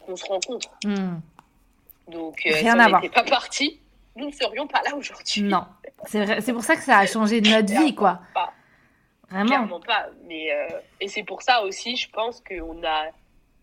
qu'on 0.00 0.14
se 0.14 0.26
rencontre. 0.26 0.68
Hmm. 0.84 1.20
Donc 2.08 2.40
euh, 2.44 2.50
Rien 2.52 2.74
si 2.74 2.80
on 2.80 3.00
n'était 3.00 3.14
pas 3.14 3.24
partis, 3.24 3.80
nous 4.16 4.26
ne 4.26 4.32
serions 4.32 4.66
pas 4.66 4.82
là 4.82 4.94
aujourd'hui. 4.94 5.42
Non. 5.42 5.64
C'est 6.06 6.52
pour 6.52 6.64
ça 6.64 6.76
que 6.76 6.82
ça 6.82 6.98
a 6.98 7.06
changé 7.06 7.40
notre 7.40 7.72
vie, 7.72 7.94
quoi. 7.94 8.20
pas. 8.34 8.52
Vraiment. 9.30 9.46
Clairement 9.46 9.80
pas. 9.80 10.08
Mais, 10.26 10.52
euh, 10.52 10.68
et 11.00 11.08
c'est 11.08 11.22
pour 11.22 11.42
ça 11.42 11.62
aussi, 11.62 11.96
je 11.96 12.10
pense 12.10 12.42
qu'on 12.46 12.82
a 12.84 13.06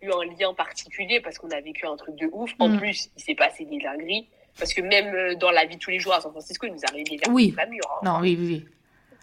eu 0.01 0.09
un 0.11 0.25
lien 0.39 0.53
particulier 0.53 1.19
parce 1.21 1.37
qu'on 1.37 1.49
a 1.51 1.59
vécu 1.61 1.85
un 1.85 1.95
truc 1.97 2.15
de 2.15 2.29
ouf. 2.31 2.51
En 2.59 2.69
Mm. 2.69 2.77
plus, 2.77 3.09
il 3.17 3.21
s'est 3.21 3.35
passé 3.35 3.65
des 3.65 3.79
dingueries. 3.79 4.29
Parce 4.59 4.73
que 4.73 4.81
même 4.81 5.13
euh, 5.13 5.35
dans 5.35 5.51
la 5.51 5.65
vie 5.65 5.75
de 5.75 5.79
tous 5.81 5.91
les 5.91 5.99
jours 5.99 6.13
à 6.13 6.21
San 6.21 6.31
Francisco, 6.31 6.65
il 6.65 6.73
nous 6.73 6.79
arrivait 6.87 7.03
des 7.03 7.17
dingueries 7.17 7.33
Oui. 7.33 7.51
pas 7.51 7.65
mûres. 7.67 7.81
hein. 7.91 7.99
Non, 8.03 8.19
oui, 8.21 8.35
oui. 8.39 8.65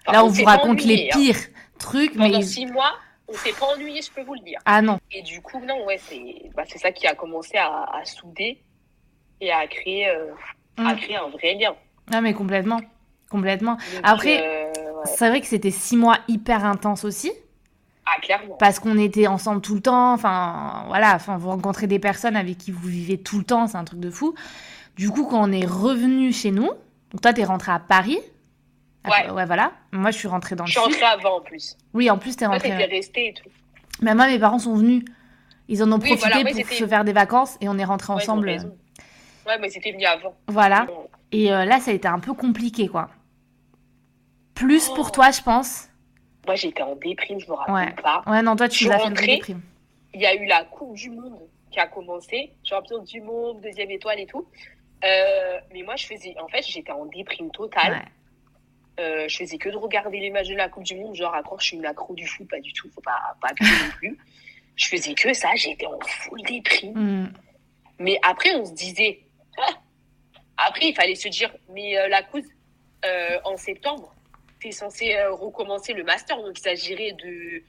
Enfin, 0.06 0.12
Là, 0.12 0.24
on, 0.24 0.28
vous 0.28 0.44
raconte 0.44 0.80
ennuyé, 0.80 0.96
les 0.96 1.10
hein. 1.10 1.18
pires 1.18 1.40
trucs, 1.78 2.14
mais. 2.14 2.26
Pendant 2.30 2.42
six 2.42 2.66
mois, 2.66 2.94
on 3.26 3.32
s'est 3.32 3.52
pas 3.58 3.66
ennuyé, 3.66 4.00
je 4.02 4.10
peux 4.12 4.22
vous 4.22 4.34
le 4.34 4.40
dire. 4.40 4.60
Ah 4.66 4.80
non. 4.82 5.00
Et 5.10 5.22
du 5.22 5.40
coup, 5.40 5.58
non, 5.60 5.84
ouais, 5.86 5.98
c'est 5.98 6.50
bah, 6.54 6.64
ça 6.66 6.92
qui 6.92 7.06
a 7.06 7.14
commencé 7.14 7.56
à, 7.56 7.84
à 7.84 8.04
souder 8.04 8.60
et 9.40 9.50
à 9.50 9.66
créer, 9.66 10.08
euh, 10.08 10.26
à 10.76 10.92
Mm. 10.94 10.96
créer 10.98 11.16
un 11.16 11.28
vrai 11.28 11.54
lien. 11.54 11.74
Ah, 12.12 12.20
mais 12.20 12.34
complètement. 12.34 12.80
Complètement. 13.30 13.74
Donc, 13.74 14.00
Après- 14.04 14.40
euh. 14.46 14.70
C'est 15.04 15.28
vrai 15.28 15.40
que 15.40 15.46
c'était 15.46 15.70
six 15.70 15.96
mois 15.96 16.18
hyper 16.28 16.64
intenses 16.64 17.04
aussi. 17.04 17.32
ah, 18.06 18.20
clairement. 18.20 18.56
parce 18.58 18.78
qu'on 18.78 18.98
était 18.98 19.26
ensemble 19.26 19.60
tout 19.60 19.74
le 19.74 19.80
temps. 19.80 20.12
Enfin, 20.12 20.84
voilà, 20.88 21.14
enfin, 21.14 21.36
vous 21.36 21.48
rencontrez 21.50 21.86
des 21.86 21.98
personnes 21.98 22.36
avec 22.36 22.58
qui 22.58 22.70
vous 22.70 22.86
vivez 22.88 23.18
tout 23.18 23.38
le 23.38 23.44
temps, 23.44 23.66
c'est 23.66 23.76
un 23.76 23.84
truc 23.84 24.00
de 24.00 24.10
fou. 24.10 24.34
Du 24.96 25.10
coup, 25.10 25.24
quand 25.26 25.42
on 25.48 25.52
est 25.52 25.66
revenu 25.66 26.32
chez 26.32 26.50
nous, 26.50 26.68
donc 27.10 27.20
toi, 27.22 27.32
t'es 27.32 27.44
rentré 27.44 27.72
à 27.72 27.78
Paris. 27.78 28.18
Ouais. 29.06 29.30
ouais, 29.30 29.44
voilà. 29.44 29.72
Moi, 29.92 30.10
je 30.10 30.18
suis 30.18 30.28
rentrée 30.28 30.56
dans 30.56 30.64
Je 30.66 30.78
le 30.78 30.82
suis 30.84 30.92
sud. 30.94 31.02
rentrée 31.02 31.26
avant 31.26 31.36
en 31.38 31.40
plus. 31.42 31.76
Oui, 31.92 32.10
en 32.10 32.16
plus, 32.18 32.36
t'es 32.36 32.46
rentrée. 32.46 32.70
t'étais 32.70 32.84
restée 32.86 33.28
et 33.28 33.34
tout. 33.34 33.48
Mais 34.00 34.14
moi, 34.14 34.26
mes 34.26 34.38
parents 34.38 34.58
sont 34.58 34.74
venus. 34.74 35.04
Ils 35.68 35.82
en 35.82 35.90
ont 35.92 35.98
Oui, 35.98 36.08
profité 36.16 36.42
voilà, 36.42 36.50
pour 36.62 36.72
se 36.72 36.86
faire 36.86 37.04
des 37.04 37.12
vacances 37.12 37.56
et 37.60 37.68
on 37.68 37.76
est 37.78 37.84
rentrés 37.84 38.12
Ouais, 38.14 38.22
ensemble. 38.22 38.48
Ouais, 39.46 39.58
mais 39.60 39.68
c'était 39.68 39.92
venu 39.92 40.04
avant. 40.04 40.34
Voilà. 40.48 40.86
Et 41.32 41.52
euh, 41.52 41.64
là, 41.64 41.80
ça 41.80 41.90
a 41.90 41.94
été 41.94 42.08
un 42.08 42.18
peu 42.18 42.32
compliqué, 42.32 42.88
quoi. 42.88 43.10
Plus 44.54 44.88
Oh. 44.90 44.94
pour 44.94 45.12
toi, 45.12 45.30
je 45.30 45.42
pense. 45.42 45.88
Moi, 46.46 46.54
j'étais 46.56 46.82
en 46.82 46.94
déprime, 46.96 47.40
je 47.40 47.46
me 47.48 47.54
rappelle 47.54 47.74
Ouais. 47.74 47.92
pas. 48.02 48.22
Ouais, 48.26 48.42
non, 48.42 48.54
toi, 48.56 48.68
tu 48.68 48.76
suis 48.78 48.86
nous 48.86 48.92
as 48.92 48.98
fait 48.98 49.26
déprime. 49.26 49.62
Il 50.12 50.20
y 50.20 50.26
a 50.26 50.34
eu 50.34 50.44
la 50.46 50.64
Coupe 50.64 50.94
du 50.94 51.10
Monde 51.10 51.40
qui 51.70 51.80
a 51.80 51.86
commencé. 51.88 52.52
Champion 52.62 53.02
du 53.02 53.20
Monde, 53.20 53.60
deuxième 53.62 53.90
étoile 53.90 54.20
et 54.20 54.26
tout. 54.26 54.46
Euh, 55.04 55.60
mais 55.72 55.82
moi, 55.82 55.96
je 55.96 56.06
faisais. 56.06 56.34
En 56.40 56.48
fait, 56.48 56.62
j'étais 56.62 56.92
en 56.92 57.06
déprime 57.06 57.50
totale. 57.50 57.92
Ouais. 57.92 58.04
Euh, 59.00 59.28
je 59.28 59.36
faisais 59.38 59.58
que 59.58 59.68
de 59.70 59.76
regarder 59.76 60.20
les 60.20 60.30
matchs 60.30 60.48
de 60.48 60.54
la 60.54 60.68
Coupe 60.68 60.84
du 60.84 60.94
Monde. 60.94 61.16
Genre, 61.16 61.34
à 61.34 61.42
quoi 61.42 61.56
je 61.60 61.64
suis 61.66 61.76
une 61.76 61.86
accro 61.86 62.14
du 62.14 62.26
foot, 62.26 62.48
pas 62.48 62.60
du 62.60 62.72
tout. 62.72 62.88
Faut 62.94 63.00
pas, 63.00 63.18
pas 63.40 63.48
non 63.60 63.90
plus. 63.96 64.16
Je 64.76 64.86
faisais 64.86 65.14
que 65.14 65.32
ça. 65.32 65.48
J'étais 65.56 65.86
en 65.86 65.98
full 66.00 66.40
déprime. 66.42 66.92
Hmm. 66.94 67.32
Mais 67.98 68.18
après, 68.22 68.54
on 68.54 68.64
se 68.64 68.72
disait. 68.72 69.20
Après, 70.56 70.86
il 70.86 70.94
fallait 70.94 71.16
se 71.16 71.26
dire, 71.28 71.52
mais 71.70 71.98
euh, 71.98 72.06
la 72.08 72.22
coupe, 72.22 72.44
en 73.44 73.56
septembre, 73.56 74.13
censé 74.72 75.14
euh, 75.14 75.32
recommencer 75.32 75.92
le 75.92 76.04
master. 76.04 76.36
Donc, 76.42 76.58
il 76.58 76.62
s'agirait 76.62 77.12
de, 77.12 77.62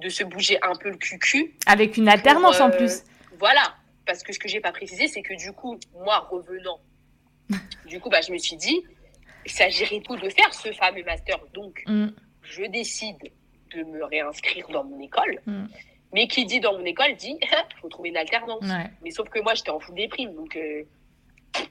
de 0.00 0.08
se 0.08 0.24
bouger 0.24 0.58
un 0.62 0.74
peu 0.74 0.90
le 0.90 0.96
cul-cul. 0.96 1.54
Avec 1.66 1.96
une 1.96 2.08
alternance 2.08 2.56
Pour, 2.56 2.66
en 2.66 2.70
euh, 2.70 2.76
plus. 2.76 3.02
Voilà. 3.38 3.74
Parce 4.06 4.22
que 4.22 4.32
ce 4.32 4.38
que 4.38 4.48
j'ai 4.48 4.60
pas 4.60 4.72
précisé, 4.72 5.06
c'est 5.08 5.22
que 5.22 5.34
du 5.34 5.52
coup, 5.52 5.78
moi, 5.94 6.26
revenant, 6.30 6.80
du 7.86 8.00
coup, 8.00 8.10
bah, 8.10 8.20
je 8.20 8.32
me 8.32 8.38
suis 8.38 8.56
dit, 8.56 8.82
il 9.44 9.50
s'agirait 9.50 10.00
tout 10.00 10.16
de 10.16 10.28
faire 10.28 10.52
ce 10.54 10.72
fameux 10.72 11.04
master. 11.04 11.38
Donc, 11.52 11.82
Hmm. 11.86 12.08
je 12.42 12.64
décide 12.64 13.18
de 13.74 13.82
me 13.84 14.04
réinscrire 14.04 14.66
dans 14.68 14.84
mon 14.84 15.00
école. 15.00 15.40
Mm. 15.46 15.64
Mais 16.12 16.28
qui 16.28 16.44
dit 16.44 16.60
dans 16.60 16.76
mon 16.78 16.84
école 16.84 17.14
dit 17.16 17.38
faut 17.80 17.88
trouver 17.88 18.10
une 18.10 18.16
alternance. 18.16 18.62
Ouais. 18.62 18.90
Mais 19.02 19.10
sauf 19.10 19.28
que 19.30 19.40
moi, 19.40 19.54
j'étais 19.54 19.70
en 19.70 19.80
full 19.80 19.94
déprime. 19.94 20.34
Donc, 20.34 20.56
euh, 20.56 20.82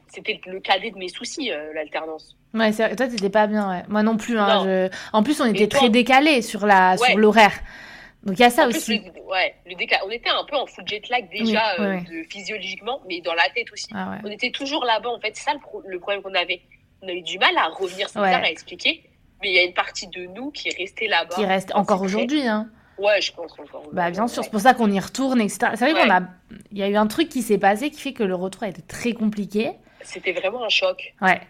c'était 0.07 0.39
le 0.45 0.59
cadet 0.59 0.91
de 0.91 0.97
mes 0.97 1.09
soucis, 1.09 1.51
euh, 1.51 1.73
l'alternance. 1.73 2.35
Ouais, 2.53 2.71
c'est. 2.71 2.95
Toi, 2.95 3.07
t'étais 3.07 3.29
pas 3.29 3.47
bien, 3.47 3.69
ouais. 3.69 3.83
Moi 3.88 4.03
non 4.03 4.17
plus. 4.17 4.38
Hein, 4.38 4.57
Non. 4.57 4.63
je- 4.65 4.89
En 5.13 5.23
plus, 5.23 5.39
on 5.41 5.45
était 5.45 5.67
toi 5.67 5.79
très 5.79 5.89
décalés 5.89 6.41
sur 6.41 6.65
la 6.65 6.91
Ouais. 7.00 7.09
sur 7.09 7.17
l'horaire. 7.17 7.53
Donc 8.23 8.38
il 8.38 8.41
y 8.41 8.45
a 8.45 8.50
ça 8.51 8.65
En 8.65 8.69
plus, 8.69 8.77
aussi. 8.77 9.00
le, 9.00 9.21
ouais, 9.31 9.55
le 9.65 9.73
déca- 9.75 10.00
on 10.05 10.09
était 10.11 10.29
un 10.29 10.43
peu 10.43 10.55
en 10.55 10.67
full 10.67 10.83
jet 10.88 11.01
lag 11.09 11.27
déjà 11.31 11.63
Oui, 11.79 11.85
euh, 11.85 11.97
de- 12.01 12.23
physiologiquement, 12.29 13.01
mais 13.07 13.19
dans 13.21 13.33
la 13.33 13.50
tête 13.55 13.71
aussi. 13.73 13.88
Ah. 13.95 14.19
On 14.23 14.29
était 14.29 14.51
toujours 14.51 14.83
là-bas, 14.85 15.09
en 15.09 15.19
fait. 15.19 15.31
C'est 15.35 15.43
ça 15.45 15.53
le, 15.53 15.59
pro- 15.59 15.81
le 15.88 16.00
problème 16.00 16.21
qu'on 16.21 16.35
avait. 16.35 16.61
On 17.01 17.07
a 17.07 17.13
eu 17.13 17.21
du 17.23 17.39
mal 17.39 17.57
à 17.57 17.67
revenir, 17.69 18.09
c'est 18.09 18.19
à 18.19 18.50
expliquer. 18.50 19.03
Mais 19.41 19.50
il 19.50 19.55
y 19.55 19.59
a 19.59 19.63
une 19.63 19.73
partie 19.73 20.05
de 20.07 20.27
nous 20.27 20.51
qui 20.51 20.69
est 20.69 20.77
restée 20.77 21.07
là-bas. 21.07 21.33
Qui 21.33 21.45
reste 21.45 21.71
encore 21.73 22.03
aujourd'hui. 22.03 22.45
Hein. 22.47 22.69
Ouais, 22.98 23.21
je 23.21 23.31
pense 23.33 23.51
encore. 23.53 23.83
Bah 23.93 24.12
bien 24.12 24.27
sûr, 24.27 24.43
c'est 24.43 24.50
pour 24.51 24.60
ça 24.62 24.74
qu'on 24.74 24.91
y 24.91 25.00
retourne, 25.00 25.41
etc. 25.41 25.71
C'est 25.75 25.89
vrai 25.89 25.93
Ouais. 25.93 26.07
qu'on 26.07 26.13
a, 26.13 26.21
il 26.71 26.77
y 26.77 26.83
a 26.83 26.89
eu 26.89 26.95
un 26.95 27.07
truc 27.07 27.29
qui 27.29 27.41
s'est 27.41 27.57
passé 27.57 27.89
qui 27.89 28.00
fait 28.00 28.13
que 28.13 28.24
le 28.24 28.36
retour 28.36 28.63
a 28.63 28.67
été 28.67 28.81
très 28.81 29.13
compliqué. 29.13 29.71
C'était 30.03 30.33
vraiment 30.33 30.63
un 30.63 30.69
choc. 30.69 31.13
Ouais, 31.21 31.41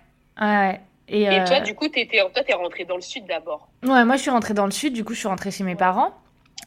ouais. 0.41 0.79
Et, 1.07 1.24
Et 1.24 1.41
euh, 1.41 1.45
toi, 1.45 1.60
du 1.60 1.75
coup, 1.75 1.88
t'étais, 1.89 2.19
toi, 2.19 2.43
t'es 2.45 2.53
rentré 2.53 2.86
dans 2.86 2.95
le 2.95 3.01
sud 3.01 3.25
d'abord. 3.25 3.67
ouais, 3.83 4.05
moi 4.05 4.15
je 4.15 4.21
suis 4.21 4.31
rentrée 4.31 4.53
dans 4.53 4.65
le 4.65 4.71
sud, 4.71 4.93
du 4.93 5.03
coup 5.03 5.13
je 5.13 5.19
suis 5.19 5.27
rentrée 5.27 5.51
chez 5.51 5.63
mes 5.65 5.75
parents 5.75 6.13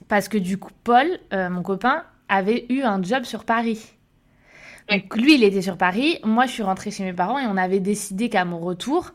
parce 0.08 0.28
que 0.28 0.36
du 0.36 0.58
coup 0.58 0.70
Paul, 0.82 1.06
euh, 1.32 1.48
mon 1.48 1.62
copain, 1.62 2.04
avait 2.28 2.66
eu 2.68 2.82
un 2.82 3.02
job 3.02 3.24
sur 3.24 3.44
Paris. 3.44 3.80
Donc 4.90 5.16
lui, 5.16 5.34
il 5.36 5.44
était 5.44 5.62
sur 5.62 5.78
Paris, 5.78 6.18
moi 6.24 6.44
je 6.46 6.52
suis 6.52 6.62
rentrée 6.62 6.90
chez 6.90 7.04
mes 7.04 7.14
parents 7.14 7.38
et 7.38 7.46
on 7.46 7.56
avait 7.56 7.80
décidé 7.80 8.28
qu'à 8.28 8.44
mon 8.44 8.58
retour, 8.58 9.12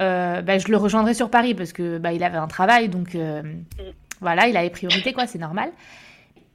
euh, 0.00 0.42
bah, 0.42 0.58
je 0.58 0.66
le 0.68 0.76
rejoindrais 0.76 1.14
sur 1.14 1.30
Paris 1.30 1.54
parce 1.54 1.72
que 1.72 1.98
bah, 1.98 2.12
il 2.12 2.24
avait 2.24 2.38
un 2.38 2.48
travail, 2.48 2.88
donc 2.88 3.14
euh, 3.14 3.42
voilà, 4.22 4.48
il 4.48 4.56
avait 4.56 4.70
priorité 4.70 5.12
quoi, 5.12 5.26
c'est 5.26 5.38
normal. 5.38 5.70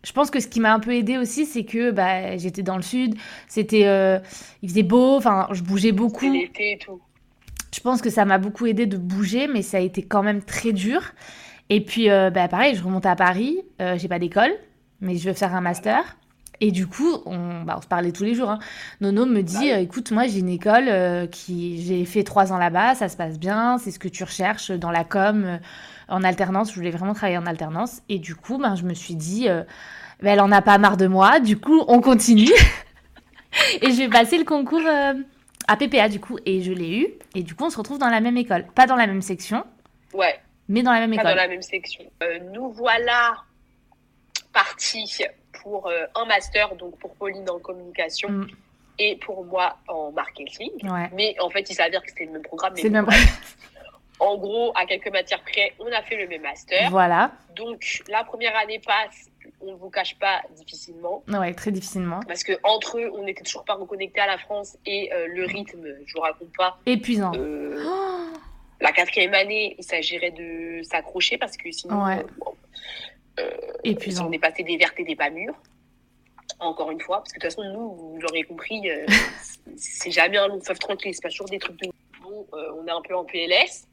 Je 0.03 0.11
pense 0.13 0.31
que 0.31 0.39
ce 0.39 0.47
qui 0.47 0.59
m'a 0.59 0.73
un 0.73 0.79
peu 0.79 0.93
aidé 0.95 1.17
aussi, 1.17 1.45
c'est 1.45 1.65
que 1.65 1.91
bah, 1.91 2.37
j'étais 2.37 2.63
dans 2.63 2.77
le 2.77 2.81
sud, 2.81 3.15
c'était, 3.47 3.87
euh, 3.87 4.19
il 4.61 4.69
faisait 4.69 4.83
beau, 4.83 5.17
enfin 5.17 5.47
je 5.51 5.61
bougeais 5.61 5.91
beaucoup. 5.91 6.31
l'été 6.31 6.73
et 6.73 6.77
tout. 6.77 7.01
Je 7.75 7.81
pense 7.81 8.01
que 8.01 8.09
ça 8.09 8.25
m'a 8.25 8.37
beaucoup 8.37 8.65
aidé 8.65 8.85
de 8.85 8.97
bouger, 8.97 9.47
mais 9.47 9.61
ça 9.61 9.77
a 9.77 9.81
été 9.81 10.01
quand 10.01 10.23
même 10.23 10.41
très 10.41 10.71
dur. 10.71 11.01
Et 11.69 11.81
puis, 11.81 12.09
euh, 12.09 12.29
bah, 12.29 12.47
pareil, 12.47 12.75
je 12.75 12.83
remonte 12.83 13.05
à 13.05 13.15
Paris, 13.15 13.61
euh, 13.81 13.97
j'ai 13.97 14.07
pas 14.07 14.19
d'école, 14.19 14.51
mais 15.01 15.17
je 15.17 15.27
veux 15.27 15.35
faire 15.35 15.53
un 15.53 15.61
master. 15.61 16.17
Et 16.59 16.71
du 16.71 16.87
coup, 16.87 17.21
on, 17.25 17.61
bah, 17.63 17.75
on 17.77 17.81
se 17.81 17.87
parlait 17.87 18.11
tous 18.11 18.23
les 18.23 18.33
jours. 18.33 18.49
hein. 18.49 18.59
Nono 18.99 19.25
me 19.25 19.41
dit, 19.43 19.69
Bah 19.69 19.75
euh, 19.75 19.79
écoute, 19.79 20.11
moi 20.11 20.25
j'ai 20.27 20.39
une 20.39 20.49
école 20.49 20.87
euh, 20.87 21.27
qui, 21.27 21.85
j'ai 21.85 22.03
fait 22.05 22.23
trois 22.23 22.51
ans 22.51 22.57
là-bas, 22.57 22.95
ça 22.95 23.09
se 23.09 23.15
passe 23.17 23.37
bien, 23.39 23.77
c'est 23.77 23.91
ce 23.91 23.99
que 23.99 24.07
tu 24.07 24.23
recherches 24.23 24.71
dans 24.71 24.89
la 24.89 25.03
com, 25.03 25.43
euh, 25.45 25.57
en 26.07 26.23
alternance. 26.23 26.71
Je 26.71 26.75
voulais 26.75 26.89
vraiment 26.91 27.13
travailler 27.13 27.37
en 27.37 27.45
alternance. 27.45 28.01
Et 28.09 28.17
du 28.17 28.33
coup, 28.35 28.57
ben, 28.57 28.75
je 28.75 28.83
me 28.83 28.93
suis 28.95 29.13
dit, 29.15 29.47
euh, 29.49 29.63
bah, 30.23 30.31
elle 30.31 30.41
en 30.41 30.51
a 30.51 30.61
pas 30.63 30.77
marre 30.79 30.97
de 30.97 31.05
moi. 31.07 31.39
Du 31.39 31.57
coup, 31.59 31.83
on 31.87 32.01
continue. 32.01 32.49
et 33.81 33.91
je 33.91 33.97
vais 33.97 34.09
passer 34.09 34.37
le 34.39 34.43
concours 34.43 34.81
à 35.67 35.75
PPA 35.77 36.09
du 36.09 36.19
coup, 36.19 36.37
et 36.45 36.63
je 36.63 36.71
l'ai 36.71 36.99
eu. 37.01 37.07
Et 37.35 37.43
du 37.43 37.53
coup, 37.53 37.65
on 37.65 37.69
se 37.69 37.77
retrouve 37.77 37.99
dans 37.99 38.09
la 38.09 38.19
même 38.21 38.37
école, 38.37 38.65
pas 38.73 38.87
dans 38.87 38.95
la 38.95 39.05
même 39.05 39.21
section, 39.21 39.63
Ouais, 40.13 40.39
mais 40.69 40.81
dans 40.81 40.91
la 40.93 41.01
même 41.01 41.09
pas 41.11 41.15
école. 41.21 41.31
dans 41.31 41.35
la 41.35 41.47
même 41.47 41.61
section. 41.61 42.03
Nous 42.53 42.71
voilà 42.71 43.35
partis 44.53 45.19
pour 45.61 45.87
euh, 45.87 46.05
un 46.15 46.25
master, 46.25 46.75
donc 46.75 46.97
pour 46.99 47.13
Pauline 47.15 47.49
en 47.49 47.59
communication 47.59 48.29
Mm. 48.29 48.47
et 48.99 49.15
pour 49.17 49.45
moi 49.45 49.77
en 49.87 50.11
marketing. 50.11 50.71
Ouais. 50.83 51.09
Mais 51.13 51.35
en 51.39 51.49
fait, 51.49 51.69
il 51.69 51.73
s'avère 51.75 52.01
que 52.01 52.09
c'était 52.09 52.25
le 52.25 52.31
même 52.31 52.41
programme. 52.41 52.73
C'est 52.75 52.83
le 52.83 52.89
même. 52.89 53.07
En 54.19 54.35
gros, 54.35 54.71
à 54.75 54.85
quelques 54.87 55.11
matières 55.11 55.41
près, 55.43 55.73
on 55.79 55.85
a 55.91 56.01
fait 56.01 56.15
le 56.17 56.27
même 56.27 56.41
master. 56.41 56.89
voilà. 56.89 57.31
Donc, 57.55 58.01
la 58.09 58.23
première 58.23 58.55
année 58.57 58.79
passe, 58.79 59.29
on 59.61 59.73
ne 59.73 59.77
vous 59.77 59.91
cache 59.91 60.15
pas, 60.17 60.41
difficilement. 60.55 61.23
Ouais, 61.27 61.53
très 61.53 61.69
difficilement. 61.71 62.21
Parce 62.27 62.43
que 62.43 62.53
entre 62.63 62.97
eux, 62.97 63.11
on 63.15 63.23
n'était 63.25 63.43
toujours 63.43 63.63
pas 63.63 63.75
reconnectés 63.75 64.19
à 64.19 64.25
la 64.25 64.39
France 64.39 64.75
et 64.87 65.11
euh, 65.13 65.27
le 65.27 65.45
rythme, 65.45 65.85
je 66.05 66.13
vous 66.15 66.21
raconte 66.21 66.51
pas. 66.57 66.79
Épuisant. 66.87 67.31
euh, 67.35 67.83
Oh 67.85 68.37
la 68.81 68.91
quatrième 68.91 69.35
année, 69.35 69.75
il 69.77 69.83
s'agirait 69.83 70.31
de 70.31 70.81
s'accrocher 70.83 71.37
parce 71.37 71.55
que 71.55 71.71
sinon, 71.71 72.03
Ouais. 72.03 72.17
euh, 72.19 72.23
épuisant. 73.91 74.27
on 74.27 74.31
est 74.31 74.39
passé 74.39 74.63
des 74.63 74.77
vertes 74.77 74.99
et 74.99 75.03
des 75.03 75.15
pas 75.15 75.29
mûres. 75.29 75.55
Encore 76.59 76.91
une 76.91 77.01
fois, 77.01 77.17
parce 77.17 77.33
que 77.33 77.39
de 77.39 77.47
toute 77.47 77.55
façon, 77.55 77.71
nous, 77.71 77.95
vous 77.95 78.19
l'aurez 78.21 78.43
compris, 78.43 78.89
euh, 78.89 79.05
c'est 79.75 80.11
jamais 80.11 80.37
un 80.37 80.47
long 80.47 80.61
fleuve 80.61 80.79
tranquille, 80.79 81.13
c'est 81.13 81.21
pas 81.21 81.29
toujours 81.29 81.47
des 81.47 81.59
trucs 81.59 81.79
de. 81.81 81.89
Bon, 82.21 82.47
euh, 82.53 82.71
on 82.79 82.87
est 82.87 82.91
un 82.91 83.01
peu 83.01 83.15
en 83.15 83.25
PLS, 83.25 83.85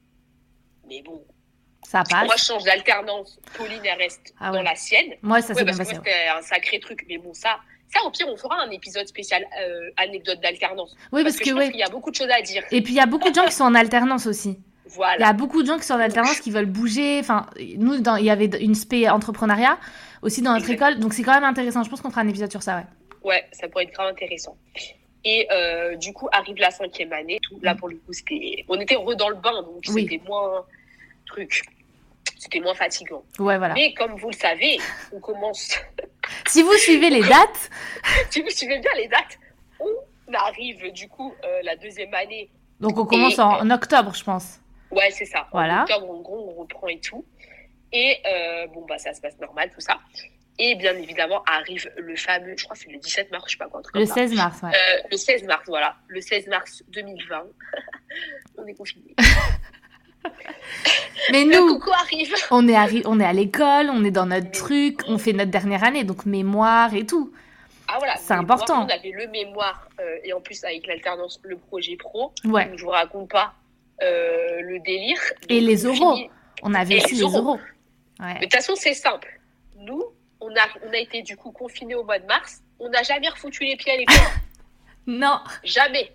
mais 0.89 1.03
bon, 1.03 1.23
Ça 1.83 2.03
passe. 2.09 2.25
moi 2.25 2.35
je 2.39 2.45
change 2.45 2.65
d'alternance, 2.65 3.39
Pauline 3.57 3.83
elle 3.85 3.99
reste 3.99 4.35
Ah 4.41 4.51
dans 4.51 4.63
la 4.63 4.75
sienne. 4.77 5.15
Moi, 5.21 5.43
ça 5.43 5.53
Ouais, 5.53 5.65
moi, 5.65 5.85
c'était 5.85 6.29
un 6.35 6.43
sacré 6.43 6.79
truc, 6.81 7.05
mais 7.09 7.19
bon, 7.19 7.35
ça, 7.35 7.59
ça 7.93 8.05
au 8.07 8.11
pire, 8.11 8.29
on 8.29 8.37
fera 8.37 8.63
un 8.63 8.71
épisode 8.71 9.07
spécial 9.07 9.47
euh, 9.61 9.91
anecdote 9.97 10.41
d'alternance. 10.41 10.97
Oui, 11.13 11.23
parce, 11.23 11.37
parce 11.37 11.39
que, 11.39 11.45
que, 11.45 11.51
je 11.51 11.55
pense 11.55 11.65
ouais. 11.65 11.71
qu'il 11.71 11.81
y 11.81 11.85
a 11.85 11.91
beaucoup 11.91 12.11
de 12.11 12.17
choses 12.17 12.31
à 12.31 12.41
dire. 12.41 12.63
Et 12.71 12.83
puis, 12.83 12.95
il 12.95 12.97
y 12.97 13.01
a 13.01 13.07
beaucoup 13.07 13.29
de 13.29 13.35
gens 13.35 13.45
qui 13.45 13.53
sont 13.53 13.65
en 13.65 13.75
alternance 13.75 14.27
aussi. 14.27 14.59
Il 15.19 15.21
y 15.21 15.25
a 15.25 15.33
beaucoup 15.33 15.63
de 15.63 15.67
gens 15.69 15.77
qui 15.79 15.85
sont 15.85 15.95
en 15.95 15.99
alternance, 16.01 16.41
qui 16.41 16.51
veulent 16.51 16.67
bouger. 16.67 17.19
Enfin, 17.21 17.47
nous, 17.79 18.01
dans- 18.01 18.17
il 18.17 18.25
y 18.25 18.31
avait 18.31 18.47
une 18.61 18.75
spé 18.75 19.09
entrepreneuriat 19.09 19.79
aussi 20.23 20.43
dans 20.43 20.53
notre 20.55 20.71
école. 20.71 20.99
Donc, 20.99 21.13
c'est 21.15 21.23
quand 21.23 21.35
même 21.35 21.45
intéressant. 21.45 21.83
Je 21.83 21.91
pense 21.91 22.01
qu'on 22.01 22.11
fera 22.11 22.21
un 22.23 22.29
épisode 22.29 22.51
sur 22.51 22.63
ça, 22.63 22.77
ouais. 22.77 22.85
Ouais, 23.23 23.45
ça 23.53 23.69
pourrait 23.69 23.85
être 23.85 23.93
grave 23.95 24.09
intéressant. 24.11 24.57
Et 25.25 25.47
euh, 25.51 25.97
du 25.97 26.13
coup, 26.13 26.29
arrive 26.33 26.57
la 26.59 26.71
cinquième 26.71 27.13
année. 27.13 27.39
Tout, 27.43 27.59
là, 27.63 27.75
pour 27.75 27.89
le 27.89 27.97
coup, 27.97 28.13
c'était. 28.13 28.65
On 28.69 28.79
était 28.79 28.97
re 28.97 29.17
dans 29.17 29.31
le 29.31 29.37
bain, 29.37 29.63
donc 29.63 29.83
Oui. 29.89 30.03
c'était 30.03 30.21
moins. 30.27 30.65
Truc. 31.27 31.63
C'était 32.39 32.61
moins 32.61 32.75
fatigant. 32.75 33.23
Ouais, 33.39 33.57
voilà. 33.57 33.73
Mais 33.75 33.95
comme 33.95 34.17
vous 34.17 34.29
le 34.29 34.37
savez, 34.37 34.79
on 35.13 35.21
commence. 35.21 35.77
Si 36.49 36.63
vous 36.63 36.73
suivez 36.79 37.11
les 37.11 37.21
dates, 37.21 37.71
si 38.31 38.41
vous 38.41 38.49
suivez 38.49 38.79
bien 38.79 38.91
les 38.97 39.09
dates, 39.09 39.39
on 39.79 40.33
arrive 40.33 40.91
du 40.93 41.07
coup 41.07 41.35
euh, 41.45 41.61
la 41.63 41.77
deuxième 41.77 42.13
année. 42.15 42.49
donc 42.81 42.99
on 42.99 43.05
commence 43.05 43.37
Et- 43.39 43.41
en, 43.43 43.61
en 43.61 43.71
octobre, 43.71 44.15
je 44.15 44.25
pense. 44.25 44.59
Ouais, 44.95 45.11
c'est 45.11 45.25
ça. 45.27 45.47
Voilà. 45.53 45.81
En 45.81 45.83
octobre, 45.83 46.11
en 46.11 46.21
gros, 46.21 46.49
on 46.57 46.61
reprend 46.61 46.89
et 46.89 47.01
tout. 47.01 47.25
Et 47.93 48.19
euh, 48.27 48.67
bon, 48.69 48.85
bah, 48.89 48.99
ça 48.99 49.13
se 49.15 49.21
passe 49.21 49.39
normal, 49.41 49.71
tout 49.73 49.81
ça. 49.81 49.99
Et 50.59 50.77
bien 50.77 50.95
évidemment, 50.97 51.43
arrive 51.47 51.91
le 51.97 52.15
fameux, 52.17 52.55
je 52.57 52.65
crois 52.65 52.77
que 52.77 52.83
c'est 52.83 52.91
le 52.91 52.99
17 52.99 53.31
mars, 53.33 53.45
je 53.49 53.53
sais 53.53 53.59
pas 53.59 53.67
quoi, 53.69 53.81
Le 53.85 53.91
comme 53.91 54.07
ça. 54.07 54.15
16 54.15 54.35
mars, 54.35 54.63
ouais. 54.63 54.71
Euh, 54.71 55.03
le 55.11 55.17
16 55.17 55.43
mars, 55.45 55.65
voilà. 55.67 55.97
Le 56.07 56.21
16 56.21 56.47
mars 56.47 56.83
2020. 56.89 57.45
on 58.59 58.67
est 58.67 58.75
confinés. 58.75 59.15
Mais 61.33 61.45
nous, 61.45 61.81
arrive. 61.93 62.35
on 62.51 62.69
est, 62.69 62.73
arri- 62.75 63.03
on 63.07 63.19
est 63.21 63.25
à 63.25 63.33
l'école, 63.33 63.91
on 63.91 64.05
est 64.05 64.11
dans 64.11 64.27
notre 64.27 64.51
truc, 64.51 65.01
on 65.07 65.19
fait 65.19 65.33
notre 65.33 65.51
dernière 65.51 65.83
année, 65.85 66.05
donc 66.05 66.25
mémoire 66.27 66.95
et 66.95 67.05
tout. 67.07 67.33
Ah 67.89 67.97
voilà. 67.99 68.17
C'est 68.17 68.33
important. 68.35 68.85
On 68.87 68.89
avait 68.89 69.11
le 69.11 69.27
mémoire 69.29 69.89
euh, 70.01 70.17
et 70.25 70.33
en 70.33 70.41
plus 70.41 70.63
avec 70.65 70.87
l'alternance, 70.87 71.41
le 71.43 71.57
projet 71.57 71.97
pro. 71.97 72.33
Ouais. 72.45 72.67
Donc, 72.67 72.79
je 72.79 72.85
vous 72.85 72.91
raconte 72.91 73.31
pas 73.31 73.55
euh, 74.03 74.61
le 74.63 74.79
délire. 74.81 75.19
Et 75.49 75.61
les 75.61 75.87
finit- 76.15 76.31
On 76.63 76.75
avait 76.75 76.97
aussi 77.05 77.15
les 77.17 77.25
les. 77.25 77.59
Mais 78.21 78.27
Ouais. 78.27 78.35
de 78.35 78.41
toute 78.43 78.55
façon, 78.55 78.75
c'est 78.77 78.95
simple. 78.95 79.41
Nous, 79.79 80.03
on 80.41 80.49
a, 80.51 80.67
on 80.89 80.93
a 80.93 80.99
été 80.99 81.23
du 81.23 81.37
coup 81.37 81.51
confinés 81.51 81.95
au 81.95 82.05
mois 82.05 82.19
de 82.19 82.27
mars. 82.27 82.61
On 82.79 82.89
n'a 82.89 83.03
jamais 83.03 83.29
refoutu 83.29 83.65
les 83.65 83.77
pieds 83.77 83.93
à 83.93 83.97
l'école. 83.97 84.17
Non, 85.07 85.39
jamais. 85.63 86.13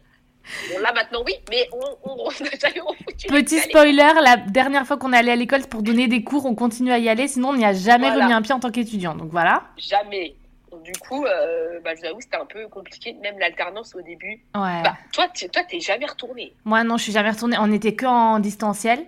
Bon, 0.73 0.79
là 0.79 0.91
maintenant, 0.93 1.21
oui, 1.23 1.33
mais 1.51 1.69
on 1.71 2.09
on- 2.25 2.29
jamais 2.31 2.79
refoutu 2.79 3.27
les 3.27 3.43
petit 3.43 3.55
pieds 3.57 3.59
à 3.59 3.65
l'école. 3.67 3.69
spoiler, 3.69 4.21
la 4.23 4.37
dernière 4.37 4.87
fois 4.87 4.97
qu'on 4.97 5.13
est 5.13 5.17
allé 5.17 5.29
à 5.31 5.35
l'école, 5.35 5.61
pour 5.67 5.83
donner 5.83 6.07
des 6.07 6.23
cours, 6.23 6.47
on 6.47 6.55
continue 6.55 6.91
à 6.91 6.97
y 6.97 7.07
aller, 7.07 7.27
sinon 7.27 7.49
on 7.49 7.55
n'y 7.55 7.65
a 7.65 7.73
jamais 7.73 8.07
Voilà. 8.07 8.23
remis 8.23 8.33
un 8.33 8.41
pied 8.41 8.53
en 8.53 8.59
tant 8.59 8.71
qu'étudiant. 8.71 9.13
Donc 9.13 9.29
voilà. 9.29 9.65
Jamais. 9.77 10.35
Donc, 10.79 10.85
du 10.85 10.99
coup, 10.99 11.25
euh, 11.25 11.79
bah, 11.83 11.91
je 11.95 12.01
vous 12.01 12.05
avoue, 12.07 12.21
c'était 12.21 12.37
un 12.37 12.45
peu 12.45 12.67
compliqué, 12.67 13.13
même 13.21 13.37
l'alternance 13.39 13.95
au 13.95 14.01
début. 14.01 14.41
Ouais. 14.55 14.81
Bah, 14.83 14.95
toi, 15.11 15.27
tu- 15.33 15.49
toi, 15.49 15.61
t'es 15.67 15.79
jamais 15.79 16.05
retourné. 16.05 16.53
Moi 16.65 16.83
non, 16.83 16.97
je 16.97 17.03
suis 17.03 17.11
jamais 17.11 17.29
retournée. 17.31 17.57
On 17.59 17.71
était 17.71 17.95
que 17.95 18.05
en 18.05 18.39
distanciel. 18.39 18.99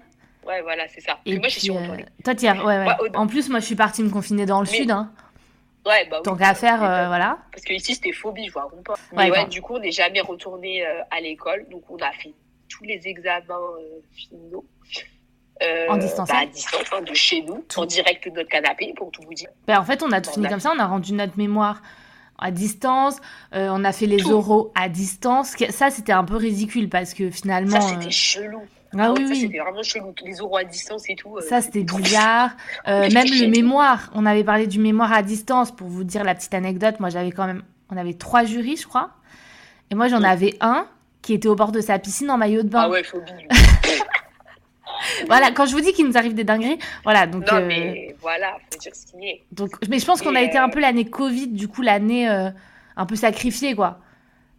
Ouais, 0.45 0.61
voilà, 0.61 0.87
c'est 0.87 1.01
ça. 1.01 1.19
Et 1.25 1.33
Et 1.33 1.37
moi, 1.39 1.47
puis, 1.49 1.59
suis 1.59 1.69
euh, 1.69 1.73
retournée. 1.79 2.05
toi, 2.23 2.33
as- 2.33 2.53
ouais, 2.55 2.63
ouais. 2.65 2.85
Ouais, 2.87 3.09
au- 3.13 3.15
En 3.17 3.27
plus, 3.27 3.49
moi, 3.49 3.59
je 3.59 3.65
suis 3.65 3.75
partie 3.75 4.03
me 4.03 4.09
confiner 4.09 4.45
dans 4.45 4.61
le 4.61 4.67
Mais- 4.69 4.77
sud. 4.77 4.91
Hein. 4.91 5.11
Ouais, 5.85 6.05
bah 6.09 6.17
oui. 6.17 6.23
Tant 6.23 6.35
qu'à 6.35 6.53
faire, 6.53 6.83
euh, 6.83 7.07
voilà. 7.07 7.37
Parce 7.51 7.63
que 7.63 7.73
ici, 7.73 7.95
c'était 7.95 8.11
phobie, 8.11 8.47
je 8.47 8.53
raconte 8.53 8.83
pas. 8.83 8.95
Mais 9.13 9.31
ouais, 9.31 9.45
du 9.47 9.61
coup, 9.61 9.75
on 9.75 9.79
n'est 9.79 9.91
jamais 9.91 10.21
retourné 10.21 10.85
euh, 10.85 11.01
à 11.09 11.19
l'école. 11.21 11.65
Donc, 11.71 11.83
on 11.89 11.97
a 11.97 12.11
fait 12.11 12.33
tous 12.69 12.83
les 12.83 13.07
examens 13.07 13.59
finaux. 14.13 14.65
Euh, 15.61 15.87
En 15.89 15.97
distanciel 15.97 16.37
bah, 16.37 16.43
À 16.43 16.45
distance, 16.47 16.85
hein, 16.91 17.01
de 17.07 17.13
chez 17.13 17.41
nous, 17.43 17.63
en 17.77 17.85
direct 17.85 18.25
de 18.27 18.31
notre 18.33 18.49
canapé, 18.49 18.93
pour 18.95 19.11
tout 19.11 19.21
vous 19.25 19.33
dire. 19.33 19.49
Ben, 19.67 19.79
en 19.79 19.83
fait, 19.83 20.01
on 20.03 20.11
a 20.11 20.19
tout 20.21 20.29
On 20.31 20.33
fini 20.33 20.47
a- 20.47 20.49
comme 20.49 20.59
ça. 20.59 20.71
On 20.75 20.79
a 20.79 20.85
rendu 20.87 21.13
notre 21.13 21.37
mémoire 21.37 21.81
à 22.39 22.49
distance. 22.51 23.17
euh, 23.53 23.69
on 23.71 23.83
a 23.83 23.91
fait 23.91 24.07
les 24.07 24.17
Tout. 24.17 24.31
oraux 24.31 24.71
à 24.73 24.89
distance. 24.89 25.53
Ça, 25.69 25.91
c'était 25.91 26.13
un 26.13 26.23
peu 26.23 26.35
ridicule 26.37 26.89
parce 26.89 27.13
que 27.13 27.29
finalement. 27.29 27.79
Ça, 27.79 27.87
c'était 27.87 28.07
euh, 28.07 28.09
chelou. 28.09 28.61
Ah 28.97 29.11
oui, 29.13 29.23
ça, 29.25 29.29
oui. 29.33 29.39
c'était 29.41 29.59
vraiment 29.59 29.83
chelou. 29.83 30.13
Les 30.25 30.41
oraux 30.41 30.57
à 30.57 30.63
distance 30.63 31.03
et 31.09 31.15
tout. 31.15 31.39
Ça, 31.47 31.61
c'était 31.61 31.83
bizarre. 31.83 32.49
C'était 32.85 33.09
même 33.09 33.27
le 33.27 33.47
mémoire. 33.47 34.09
On 34.15 34.25
avait 34.25 34.43
parlé 34.43 34.65
du 34.67 34.79
mémoire 34.79 35.13
à 35.13 35.21
distance. 35.21 35.71
Pour 35.71 35.87
vous 35.87 36.03
dire 36.03 36.23
la 36.23 36.33
petite 36.35 36.53
anecdote, 36.55 36.99
moi, 36.99 37.09
j'avais 37.09 37.31
quand 37.31 37.45
même. 37.45 37.61
On 37.91 37.97
avait 37.97 38.15
trois 38.15 38.43
jurys, 38.45 38.77
je 38.77 38.87
crois. 38.87 39.11
Et 39.91 39.95
moi, 39.95 40.07
j'en 40.07 40.21
Ouais. 40.21 40.27
avais 40.27 40.55
un 40.61 40.87
qui 41.21 41.33
était 41.33 41.47
au 41.47 41.55
bord 41.55 41.71
de 41.71 41.81
sa 41.81 41.99
piscine 41.99 42.31
en 42.31 42.37
maillot 42.37 42.63
de 42.63 42.69
bain. 42.69 42.83
Ah 42.85 42.89
ouais, 42.89 43.03
phobie. 43.03 43.31
Voilà, 45.27 45.51
quand 45.51 45.65
je 45.65 45.71
vous 45.73 45.81
dis 45.81 45.93
qu'il 45.93 46.05
nous 46.07 46.17
arrive 46.17 46.33
des 46.33 46.43
dingueries, 46.43 46.79
voilà, 47.03 47.27
donc 47.27 47.49
non, 47.51 47.57
euh, 47.57 47.65
mais 47.67 48.15
Voilà, 48.19 48.57
faut 48.71 48.79
dire 48.79 48.95
ce 48.95 49.05
qui 49.07 49.27
est. 49.27 49.41
Donc, 49.51 49.71
mais 49.89 49.99
je 49.99 50.05
pense 50.05 50.21
qu'on 50.21 50.35
a 50.35 50.41
été 50.41 50.57
un 50.57 50.67
euh, 50.67 50.71
peu 50.71 50.79
l'année 50.79 51.05
Covid, 51.05 51.47
du 51.47 51.67
coup, 51.67 51.81
l'année 51.81 52.29
euh, 52.29 52.49
un 52.95 53.05
peu 53.05 53.15
sacrifiée, 53.15 53.75
quoi. 53.75 53.99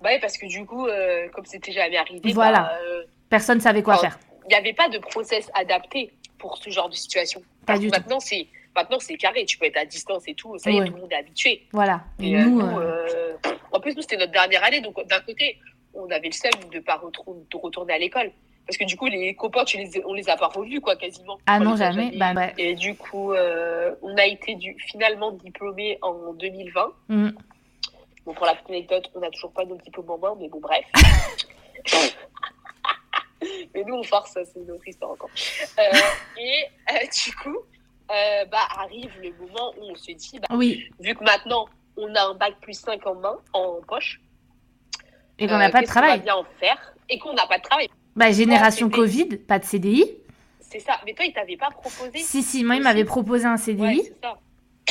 Bah 0.01 0.11
oui, 0.13 0.19
parce 0.21 0.37
que 0.37 0.47
du 0.47 0.65
coup, 0.67 0.87
euh, 0.87 1.29
comme 1.33 1.45
c'était 1.47 1.73
jamais 1.73 1.97
arrivé, 1.97 2.33
Voilà. 2.33 2.61
bah, 2.61 2.73
Personne 3.31 3.61
savait 3.61 3.83
quoi 3.83 3.97
faire. 3.99 4.19
il 4.45 4.49
n'y 4.49 4.55
avait 4.57 4.73
pas 4.73 4.89
de 4.89 4.99
process 4.99 5.49
adapté 5.55 6.13
pour 6.39 6.59
ce 6.59 6.71
genre 6.71 6.89
de 6.89 6.95
situation. 6.95 7.41
Pas 7.41 7.75
Parce 7.75 7.81
du 7.81 7.87
que 7.89 7.95
tout. 7.95 8.01
maintenant, 8.01 8.19
c'est 8.21 8.47
maintenant 8.75 8.99
c'est 8.99 9.17
carré, 9.17 9.45
tu 9.45 9.59
peux 9.59 9.67
être 9.67 9.77
à 9.77 9.85
distance 9.85 10.25
et 10.27 10.35
tout, 10.35 10.59
ça 10.59 10.71
y 10.71 10.77
est, 10.77 10.81
Ouais. 10.81 10.87
tout 10.89 10.95
le 10.95 11.01
monde 11.03 11.13
est 11.13 11.17
habitué. 11.17 11.63
Voilà. 11.73 12.01
Et, 12.21 12.35
euh, 12.37 12.41
nous, 12.45 12.61
nous, 12.63 12.79
euh, 12.81 13.35
en 13.71 13.79
plus, 13.81 13.95
nous, 13.95 14.03
c'était 14.03 14.17
notre 14.17 14.33
dernière 14.33 14.65
année, 14.65 14.81
donc 14.81 14.97
d'un 15.07 15.21
côté, 15.21 15.59
on 15.95 16.11
avait 16.11 16.27
le 16.29 16.33
seum 16.33 16.51
de 16.73 16.81
pas 16.81 16.97
retrou- 16.97 17.47
de 17.51 17.57
retourner 17.57 17.93
à 17.95 17.99
l'école. 17.99 18.33
Parce 18.67 18.77
que 18.79 18.85
du 18.85 18.97
coup, 18.97 19.07
les 19.07 19.35
copains, 19.35 19.65
tu 19.65 19.77
les, 19.77 19.91
on 20.07 20.15
les 20.15 20.29
a 20.31 20.37
pas 20.37 20.47
revus, 20.47 20.81
quoi, 20.81 20.95
quasiment. 20.97 21.39
ah 21.47 21.59
On 21.61 21.65
non, 21.65 21.77
jamais. 21.77 22.13
Bah, 22.17 22.33
ouais. 22.33 22.55
Et 22.59 22.75
du 22.75 22.95
coup, 22.95 23.33
euh, 23.33 23.95
on 24.03 24.17
a 24.17 24.25
été 24.25 24.55
du, 24.55 24.77
finalement 24.79 25.33
diplômés 25.33 25.99
en 26.01 26.33
2020. 26.35 26.93
Mm. 27.09 27.31
Bon, 28.25 28.35
pour 28.35 28.47
la 28.47 28.55
petite 28.55 28.71
anecdote, 28.71 29.11
on 29.15 29.21
n'a 29.21 29.31
toujours 29.31 29.53
pas 29.53 29.65
nos 29.65 29.77
diplômes 29.77 30.11
en 30.11 30.19
main, 30.19 30.35
mais 30.39 30.49
bon, 30.49 30.61
bref. 30.61 30.85
mais 33.75 33.83
nous, 33.85 33.95
on 33.95 34.03
force, 34.05 34.33
c'est 34.33 34.61
une 34.61 34.71
autre 34.71 34.87
histoire 34.87 35.11
encore. 35.13 35.31
Euh, 35.79 35.83
et 36.39 36.65
euh, 36.93 36.99
du 37.25 37.35
coup, 37.37 37.57
bah, 38.09 38.59
arrive 38.79 39.11
le 39.21 39.33
moment 39.41 39.73
où 39.79 39.91
on 39.91 39.95
se 39.97 40.13
dit, 40.13 40.39
bah, 40.39 40.55
Oui. 40.57 40.89
vu 41.01 41.15
que 41.17 41.25
maintenant, 41.25 41.67
on 41.97 42.15
a 42.15 42.23
un 42.23 42.35
bac 42.35 42.55
plus 42.61 42.79
5 42.79 43.05
en 43.07 43.15
main, 43.17 43.39
en 43.53 43.81
poche, 43.89 44.21
Et 45.39 45.47
qu'on 45.49 45.59
n'a 45.59 45.71
pas 45.71 45.81
de 45.81 45.87
va 45.87 45.93
travail. 45.93 46.21
bien 46.21 46.37
en 46.37 46.45
faire 46.61 46.95
et 47.09 47.19
qu'on 47.19 47.33
n'a 47.35 47.47
pas 47.47 47.59
de 47.59 47.63
travail. 47.65 47.89
Bah, 48.17 48.31
génération 48.31 48.91
Covid, 48.91 49.27
pas 49.39 49.59
de 49.59 49.65
CDI. 49.65 50.05
C'est 50.61 50.79
ça. 50.81 50.95
Mais 51.07 51.13
toi, 51.15 51.25
il 51.27 51.33
t'avait 51.33 51.57
pas 51.57 51.71
proposé 51.71 52.19
Si, 52.19 52.43
si, 52.43 52.65
moi, 52.65 52.77
il 52.77 52.83
m'avait 52.83 53.05
proposé 53.05 53.45
un 53.47 53.57
CDI. 53.57 53.83
Ouais, 53.83 54.01
c'est 54.05 54.17
ça. 54.23 54.39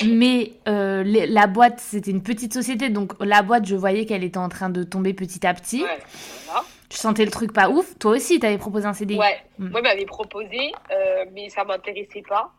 Mais 0.07 0.53
euh, 0.67 1.03
les- 1.03 1.27
la 1.27 1.47
boîte, 1.47 1.79
c'était 1.79 2.11
une 2.11 2.23
petite 2.23 2.53
société, 2.53 2.89
donc 2.89 3.13
la 3.19 3.41
boîte, 3.41 3.65
je 3.65 3.75
voyais 3.75 4.05
qu'elle 4.05 4.23
était 4.23 4.37
en 4.37 4.47
train 4.49 4.69
de 4.69 4.83
tomber 4.83 5.13
petit 5.13 5.45
à 5.45 5.53
petit. 5.53 5.83
Ouais, 5.83 5.99
voilà. 6.45 6.63
Je 6.91 6.97
sentais 6.97 7.25
le 7.25 7.31
truc 7.31 7.53
pas 7.53 7.69
ouf. 7.69 7.97
Toi 7.99 8.11
aussi, 8.11 8.39
t'avais 8.39 8.57
proposé 8.57 8.85
un 8.85 8.93
CDI. 8.93 9.17
Ouais, 9.17 9.37
Mm. 9.59 9.69
moi, 9.69 9.79
il 9.81 9.83
m'avait 9.83 10.05
proposé, 10.05 10.71
euh, 10.91 11.25
mais 11.33 11.49
ça 11.49 11.63
m'intéressait 11.63 12.23
pas. 12.27 12.51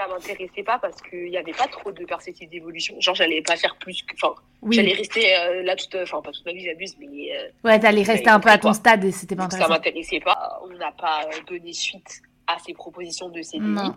Ça 0.00 0.08
m'intéressait 0.08 0.62
pas 0.62 0.78
parce 0.78 1.00
qu'il 1.02 1.24
n'y 1.28 1.36
avait 1.36 1.52
pas 1.52 1.66
trop 1.66 1.92
de 1.92 2.04
perspectives 2.06 2.48
d'évolution. 2.48 2.98
Genre, 3.00 3.14
j'allais 3.14 3.42
pas 3.42 3.56
faire 3.56 3.76
plus 3.76 4.02
que. 4.02 4.14
Enfin, 4.14 4.34
Oui. 4.62 4.76
j'allais 4.76 4.94
rester 4.94 5.36
euh, 5.36 5.62
là 5.62 5.76
toute. 5.76 5.94
Enfin, 5.94 6.22
pas 6.22 6.32
toute 6.32 6.46
ma 6.46 6.52
vie, 6.52 6.64
j'abuse, 6.64 6.96
mais 6.98 7.36
euh, 7.36 7.48
Ouais, 7.64 7.78
t'allais 7.78 8.02
rester 8.02 8.30
un 8.30 8.40
peu 8.40 8.48
à 8.48 8.56
ton 8.56 8.72
stade 8.72 9.04
et 9.04 9.12
c'était 9.12 9.36
pas 9.36 9.42
donc 9.42 9.52
ça 9.52 9.58
intéressant. 9.58 9.74
m'intéressait 9.74 10.20
pas. 10.20 10.58
On 10.64 10.68
n'a 10.78 10.92
pas 10.92 11.24
euh, 11.26 11.40
donné 11.46 11.72
suite 11.74 12.22
à 12.46 12.56
ces 12.64 12.72
propositions 12.72 13.28
de 13.28 13.42
CDI. 13.42 13.60
Non. 13.60 13.94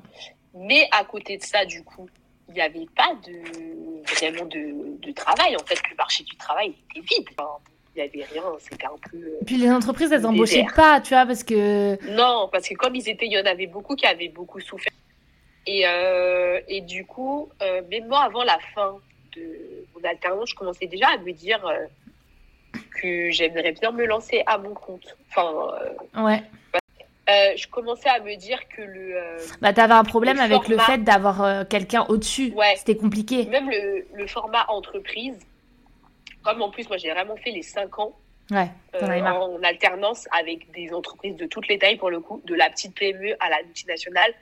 Mais 0.55 0.87
à 0.91 1.05
côté 1.05 1.37
de 1.37 1.43
ça, 1.43 1.63
du 1.65 1.83
coup, 1.83 2.09
il 2.49 2.55
n'y 2.55 2.61
avait 2.61 2.85
pas 2.97 3.13
de 3.25 4.03
vraiment 4.15 4.45
de, 4.45 4.99
de 5.07 5.11
travail. 5.13 5.55
En 5.55 5.63
fait, 5.65 5.79
le 5.89 5.95
marché 5.95 6.23
du 6.25 6.35
travail 6.35 6.73
était 6.91 6.99
vide. 6.99 7.27
Enfin, 7.37 7.49
il 7.95 8.03
n'y 8.03 8.09
avait 8.09 8.25
rien. 8.29 8.43
C'était 8.59 8.85
un 8.87 8.97
peu. 9.09 9.17
euh, 9.17 9.37
Et 9.41 9.45
puis 9.45 9.55
les 9.55 9.71
entreprises, 9.71 10.11
elles 10.11 10.21
Le 10.21 10.27
embauchaient 10.27 10.63
désert. 10.63 10.73
pas, 10.75 10.99
tu 10.99 11.13
vois, 11.13 11.25
parce 11.25 11.43
que. 11.45 11.97
Non, 12.13 12.49
parce 12.51 12.67
que 12.67 12.73
comme 12.73 12.93
ils 12.95 13.07
étaient, 13.07 13.25
il 13.27 13.31
y 13.31 13.39
en 13.39 13.45
avait 13.45 13.67
beaucoup 13.67 13.95
qui 13.95 14.05
avaient 14.05 14.27
beaucoup 14.29 14.59
souffert. 14.59 14.91
Et, 15.65 15.83
euh, 15.87 16.59
et 16.67 16.81
du 16.81 17.05
coup, 17.05 17.49
euh, 17.61 17.81
même 17.89 18.07
moi, 18.07 18.21
avant 18.23 18.43
la 18.43 18.57
fin 18.75 18.97
de 19.35 19.85
mon 19.95 20.07
alternance, 20.07 20.49
je 20.49 20.55
commençais 20.55 20.87
déjà 20.87 21.07
à 21.13 21.17
me 21.17 21.31
dire 21.31 21.65
euh, 21.65 21.85
que 23.01 23.29
j'aimerais 23.31 23.71
bien 23.71 23.91
me 23.91 24.05
lancer 24.05 24.43
à 24.45 24.57
mon 24.57 24.73
compte. 24.73 25.15
Enfin, 25.29 25.51
Ouais. 26.21 26.43
je 27.55 27.67
commençais 27.67 28.09
à 28.09 28.19
me 28.19 28.35
dire 28.35 28.59
que 28.69 28.81
le, 28.81 29.37
Bah, 29.61 29.71
t'avais 29.73 29.93
un 29.93 30.03
problème 30.03 30.37
Le 30.37 30.43
avec 30.43 30.67
le 30.67 30.77
fait 30.79 30.97
d'avoir 30.99 31.67
quelqu'un 31.67 32.05
au-dessus. 32.09 32.51
Ouais. 32.55 32.75
C'était 32.75 32.97
compliqué. 32.97 33.45
même 33.45 33.69
le, 33.69 34.05
le 34.13 34.27
format 34.27 34.65
entreprise, 34.69 35.39
comme 36.43 36.61
en 36.61 36.69
plus, 36.69 36.87
moi, 36.89 36.97
j'ai 36.97 37.11
vraiment 37.11 37.37
fait 37.37 37.51
les 37.51 37.61
5 37.63 37.99
ans 37.99 38.13
Ouais, 38.51 38.67
marre. 39.21 39.41
en 39.41 39.63
alternance 39.63 40.27
avec 40.37 40.69
des 40.71 40.93
entreprises 40.93 41.37
de 41.37 41.45
toutes 41.45 41.69
les 41.69 41.79
tailles 41.79 41.95
pour 41.95 42.09
le 42.09 42.19
coup, 42.19 42.41
de 42.43 42.53
la 42.53 42.69
petite 42.69 42.93
PME 42.93 43.35
à 43.39 43.49
la 43.49 43.63
multinationale. 43.63 44.33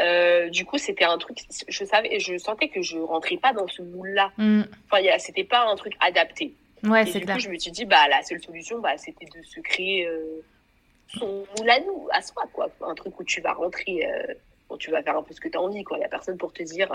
Euh, 0.00 0.48
du 0.48 0.64
coup, 0.64 0.78
c'était 0.78 1.04
un 1.04 1.18
truc, 1.18 1.38
je 1.68 1.84
savais, 1.84 2.18
je 2.18 2.38
sentais 2.38 2.68
que 2.68 2.82
je 2.82 2.98
rentrais 2.98 3.36
pas 3.36 3.52
dans 3.52 3.68
ce 3.68 3.82
moule-là. 3.82 4.32
Mm. 4.38 4.62
Enfin, 4.90 5.02
c'était 5.18 5.44
pas 5.44 5.66
un 5.66 5.76
truc 5.76 5.94
adapté. 6.00 6.54
Ouais, 6.82 7.02
Et 7.02 7.06
c'est 7.06 7.18
du 7.20 7.24
clair. 7.26 7.36
coup, 7.36 7.42
je 7.42 7.48
me 7.50 7.58
suis 7.58 7.70
dit, 7.70 7.84
bah, 7.84 8.08
la 8.08 8.22
seule 8.22 8.42
solution, 8.42 8.78
bah, 8.80 8.96
c'était 8.96 9.26
de 9.26 9.42
se 9.44 9.60
créer 9.60 10.06
euh, 10.06 10.42
son 11.08 11.44
moule 11.58 11.70
à 11.70 11.78
nous, 11.80 12.08
à 12.12 12.22
soi, 12.22 12.42
quoi. 12.52 12.68
Un 12.86 12.94
truc 12.94 13.18
où 13.20 13.24
tu 13.24 13.40
vas 13.40 13.52
rentrer, 13.52 14.06
euh, 14.06 14.34
où 14.70 14.76
tu 14.78 14.90
vas 14.90 15.02
faire 15.02 15.16
un 15.16 15.22
peu 15.22 15.34
ce 15.34 15.40
que 15.40 15.48
tu 15.48 15.58
as 15.58 15.60
envie, 15.60 15.84
quoi. 15.84 15.98
Il 15.98 16.00
y 16.00 16.04
a 16.04 16.08
personne 16.08 16.38
pour 16.38 16.52
te 16.52 16.62
dire 16.62 16.94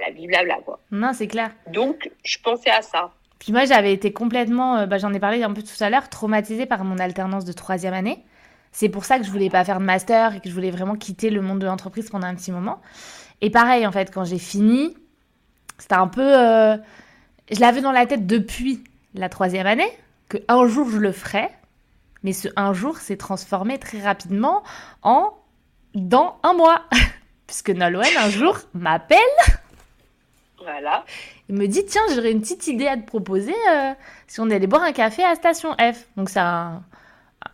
la 0.00 0.10
vie, 0.10 0.26
blabla, 0.26 0.56
quoi. 0.64 0.80
Non, 0.90 1.12
c'est 1.12 1.28
clair. 1.28 1.52
Donc, 1.68 2.10
je 2.24 2.38
pensais 2.42 2.70
à 2.70 2.82
ça. 2.82 3.12
Puis 3.38 3.52
moi, 3.52 3.66
j'avais 3.66 3.92
été 3.92 4.12
complètement, 4.12 4.86
bah, 4.86 4.98
j'en 4.98 5.12
ai 5.12 5.20
parlé 5.20 5.42
un 5.42 5.52
peu 5.52 5.62
tout 5.62 5.84
à 5.84 5.90
l'heure, 5.90 6.08
traumatisée 6.08 6.66
par 6.66 6.82
mon 6.84 6.98
alternance 6.98 7.44
de 7.44 7.52
troisième 7.52 7.94
année. 7.94 8.18
C'est 8.74 8.88
pour 8.88 9.04
ça 9.04 9.20
que 9.20 9.24
je 9.24 9.30
voulais 9.30 9.50
pas 9.50 9.64
faire 9.64 9.78
de 9.78 9.84
master 9.84 10.34
et 10.34 10.40
que 10.40 10.48
je 10.48 10.54
voulais 10.54 10.72
vraiment 10.72 10.96
quitter 10.96 11.30
le 11.30 11.40
monde 11.40 11.60
de 11.60 11.66
l'entreprise 11.66 12.10
pendant 12.10 12.26
un 12.26 12.34
petit 12.34 12.50
moment. 12.50 12.80
Et 13.40 13.48
pareil, 13.48 13.86
en 13.86 13.92
fait, 13.92 14.12
quand 14.12 14.24
j'ai 14.24 14.38
fini, 14.40 14.96
c'était 15.78 15.94
un 15.94 16.08
peu... 16.08 16.20
euh, 16.22 16.76
Je 17.52 17.60
l'avais 17.60 17.82
dans 17.82 17.92
la 17.92 18.04
tête 18.04 18.26
depuis 18.26 18.82
la 19.14 19.28
troisième 19.28 19.68
année, 19.68 19.88
que 20.28 20.38
un 20.48 20.66
jour 20.66 20.90
je 20.90 20.98
le 20.98 21.12
ferais. 21.12 21.52
Mais 22.24 22.32
ce 22.32 22.48
un 22.56 22.72
jour 22.72 22.96
s'est 22.98 23.16
transformé 23.16 23.78
très 23.78 24.00
rapidement 24.02 24.64
en 25.02 25.32
dans 25.94 26.36
un 26.42 26.52
mois. 26.54 26.82
Puisque 27.46 27.70
Nolwenn, 27.70 28.10
un 28.18 28.28
jour, 28.28 28.58
m'appelle 28.72 29.18
Voilà. 30.60 31.04
il 31.48 31.54
me 31.54 31.68
dit 31.68 31.84
tiens 31.86 32.02
j'aurais 32.12 32.32
une 32.32 32.40
petite 32.40 32.66
idée 32.66 32.88
à 32.88 32.96
te 32.96 33.06
proposer 33.06 33.54
euh, 33.70 33.92
si 34.26 34.40
on 34.40 34.50
allait 34.50 34.66
boire 34.66 34.82
un 34.82 34.92
café 34.92 35.22
à 35.22 35.36
Station 35.36 35.74
F 35.74 36.06
donc 36.16 36.30
c'est 36.30 36.40
un, 36.40 36.82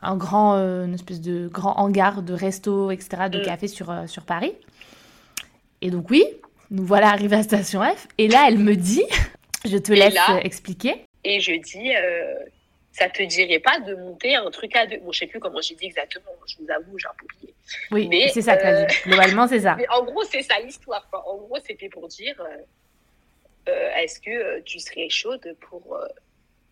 un 0.03 0.16
grand 0.16 0.57
euh, 0.57 0.85
une 0.87 0.94
espèce 0.94 1.20
de 1.20 1.48
grand 1.48 1.76
hangar 1.79 2.22
de 2.22 2.33
resto 2.35 2.90
etc 2.90 3.29
de 3.31 3.38
Mm. 3.38 3.42
café 3.42 3.68
sur 3.68 3.90
euh, 3.90 4.07
sur 4.07 4.24
Paris 4.24 4.55
et 5.83 5.90
donc 5.90 6.11
oui 6.11 6.24
nous 6.70 6.85
voilà 6.85 7.09
arrivés 7.09 7.37
à 7.37 7.42
Station 7.42 7.83
F 7.83 8.07
et 8.18 8.29
là 8.29 8.44
elle 8.48 8.59
me 8.59 8.74
dit 8.76 9.05
je 9.64 9.76
te 9.79 9.92
Et 9.92 9.96
laisse 9.96 10.14
là- 10.14 10.40
expliquer 10.42 11.05
Et 11.24 11.38
je 11.40 11.53
dis, 11.53 11.94
euh, 11.94 12.35
ça 12.92 13.09
te 13.11 13.22
dirait 13.22 13.59
pas 13.59 13.79
de 13.81 13.94
monter 13.94 14.35
un 14.37 14.50
truc 14.50 14.74
à 14.74 14.87
deux? 14.87 14.96
Bon, 15.00 15.12
je 15.12 15.18
sais 15.20 15.26
plus 15.26 15.38
comment 15.38 15.61
j'ai 15.61 15.74
dit 15.74 15.85
exactement, 15.87 16.33
je 16.46 16.57
vous 16.59 16.70
avoue, 16.70 16.98
j'ai 16.98 17.07
un 17.09 17.12
peu 17.18 17.26
oublié. 17.37 17.55
oui 17.90 18.09
Mais, 18.09 18.29
c'est 18.29 18.40
ça 18.42 18.55
euh, 18.57 18.87
dit 18.87 18.94
globalement 19.07 19.46
c'est 19.46 19.61
ça 19.61 19.74
Mais 19.79 19.87
en 19.90 20.03
gros, 20.03 20.24
c'est 20.24 20.42
ça 20.42 20.55
l'histoire. 20.64 21.07
En 21.12 21.37
gros, 21.37 21.59
c'était 21.66 21.90
pour 21.90 22.09
dire, 22.09 22.40
euh, 23.68 23.90
est-ce 24.03 24.18
que 24.20 24.61
tu 24.61 24.79
serais 24.81 25.09
chaude 25.11 25.55
pour 25.68 25.98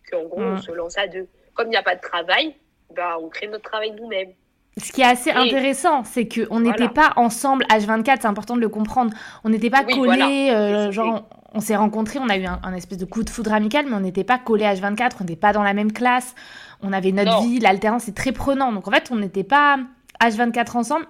qu'en 0.09 0.23
gros, 0.23 0.41
on 0.41 0.55
Mm. 0.55 0.61
se 0.61 0.71
lance 0.71 0.97
à 0.97 1.07
deux? 1.07 1.27
Comme 1.53 1.67
il 1.67 1.71
n'y 1.71 1.77
a 1.77 1.83
pas 1.83 1.95
de 1.95 2.01
travail, 2.01 2.55
bah, 2.95 3.17
on 3.21 3.29
crée 3.29 3.47
notre 3.47 3.63
travail 3.69 3.91
nous-mêmes. 3.99 4.29
Ce 4.77 4.91
qui 4.93 5.01
est 5.01 5.05
assez 5.05 5.31
intéressant, 5.31 6.03
c'est 6.05 6.27
qu'on 6.27 6.59
Voilà. 6.61 6.71
n'était 6.71 6.87
pas 6.93 7.11
ensemble 7.17 7.65
H24, 7.69 8.19
c'est 8.21 8.27
important 8.27 8.55
de 8.55 8.61
le 8.61 8.69
comprendre. 8.69 9.13
On 9.43 9.49
n'était 9.49 9.69
pas 9.69 9.83
Oui, 9.85 9.93
collés, 9.93 10.05
voilà. 10.51 10.57
euh, 10.87 10.91
genre 10.91 11.25
on, 11.53 11.57
on 11.57 11.59
s'est 11.59 11.75
rencontrés, 11.75 12.19
on 12.19 12.29
a 12.29 12.37
eu 12.37 12.45
un, 12.45 12.59
un 12.63 12.73
espèce 12.73 12.97
de 12.97 13.05
coup 13.05 13.23
de 13.23 13.29
foudre 13.29 13.51
amical, 13.51 13.85
mais 13.87 13.95
on 13.95 13.99
n'était 13.99 14.23
pas 14.23 14.37
collés 14.37 14.63
H24, 14.65 15.17
on 15.19 15.23
n'était 15.23 15.35
pas 15.35 15.51
dans 15.51 15.63
la 15.63 15.73
même 15.73 15.91
classe, 15.91 16.33
on 16.81 16.93
avait 16.93 17.11
notre 17.11 17.31
Non. 17.31 17.41
vie, 17.41 17.59
l'alternance 17.59 18.07
est 18.07 18.15
très 18.15 18.31
prenant. 18.31 18.71
Donc 18.71 18.87
en 18.87 18.91
fait, 18.91 19.09
on 19.11 19.17
n'était 19.17 19.43
pas 19.43 19.79
H24 20.21 20.77
ensemble, 20.77 21.07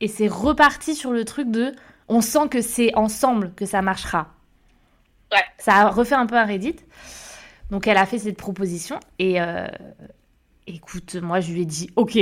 et 0.00 0.08
c'est 0.08 0.28
reparti 0.28 0.94
sur 0.94 1.10
le 1.12 1.24
truc 1.26 1.50
de 1.50 1.72
on 2.08 2.20
sent 2.22 2.48
que 2.50 2.62
c'est 2.62 2.94
ensemble 2.94 3.52
que 3.54 3.66
ça 3.66 3.82
marchera. 3.82 4.28
Ouais. 5.32 5.44
Ça 5.58 5.74
a 5.74 5.88
refait 5.90 6.14
un 6.14 6.26
peu 6.26 6.36
un 6.36 6.44
Reddit. 6.46 6.76
Donc 7.70 7.86
elle 7.86 7.96
a 7.98 8.06
fait 8.06 8.18
cette 8.18 8.36
proposition, 8.38 8.98
et 9.18 9.40
euh, 9.40 9.66
écoute, 10.72 11.16
moi 11.16 11.40
je 11.40 11.52
lui 11.52 11.62
ai 11.62 11.66
dit 11.66 11.90
ok. 11.96 12.12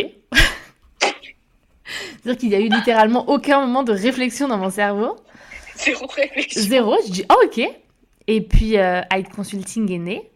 C'est-à-dire 2.22 2.38
qu'il 2.38 2.50
y 2.50 2.54
a 2.54 2.60
eu 2.60 2.68
littéralement 2.68 3.28
aucun 3.28 3.60
moment 3.60 3.82
de 3.82 3.92
réflexion 3.92 4.48
dans 4.48 4.58
mon 4.58 4.70
cerveau. 4.70 5.16
Zéro 5.76 6.06
réflexion. 6.06 6.62
Zéro. 6.62 6.96
Je 7.06 7.10
dis, 7.10 7.24
oh, 7.30 7.36
ok. 7.44 7.60
Et 8.26 8.40
puis, 8.42 8.78
euh, 8.78 9.00
Hyde 9.12 9.28
Consulting 9.30 9.90
est 9.90 9.98
né. 9.98 10.30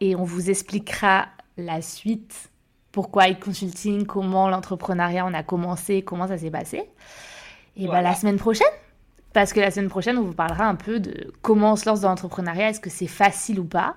Et 0.00 0.16
on 0.16 0.24
vous 0.24 0.50
expliquera 0.50 1.26
la 1.56 1.82
suite. 1.82 2.50
Pourquoi 2.92 3.28
Hyde 3.28 3.40
Consulting, 3.40 4.06
comment 4.06 4.48
l'entrepreneuriat, 4.48 5.26
on 5.26 5.34
a 5.34 5.42
commencé, 5.42 6.02
comment 6.02 6.26
ça 6.26 6.38
s'est 6.38 6.50
passé. 6.50 6.78
Et 7.76 7.82
bah, 7.82 7.88
Voilà. 7.88 8.10
la 8.10 8.14
semaine 8.14 8.38
prochaine. 8.38 8.66
Parce 9.34 9.52
que 9.52 9.60
la 9.60 9.70
semaine 9.70 9.90
prochaine, 9.90 10.16
on 10.16 10.22
vous 10.22 10.32
parlera 10.32 10.64
un 10.66 10.76
peu 10.76 10.98
de 10.98 11.32
comment 11.42 11.72
on 11.72 11.76
se 11.76 11.86
lance 11.86 12.00
dans 12.00 12.08
l'entrepreneuriat. 12.08 12.70
Est-ce 12.70 12.80
que 12.80 12.88
c'est 12.90 13.06
facile 13.06 13.60
ou 13.60 13.66
pas? 13.66 13.96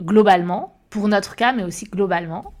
Globalement. 0.00 0.75
Pour 0.90 1.08
notre 1.08 1.36
cas, 1.36 1.52
mais 1.52 1.64
aussi 1.64 1.84
globalement. 1.86 2.52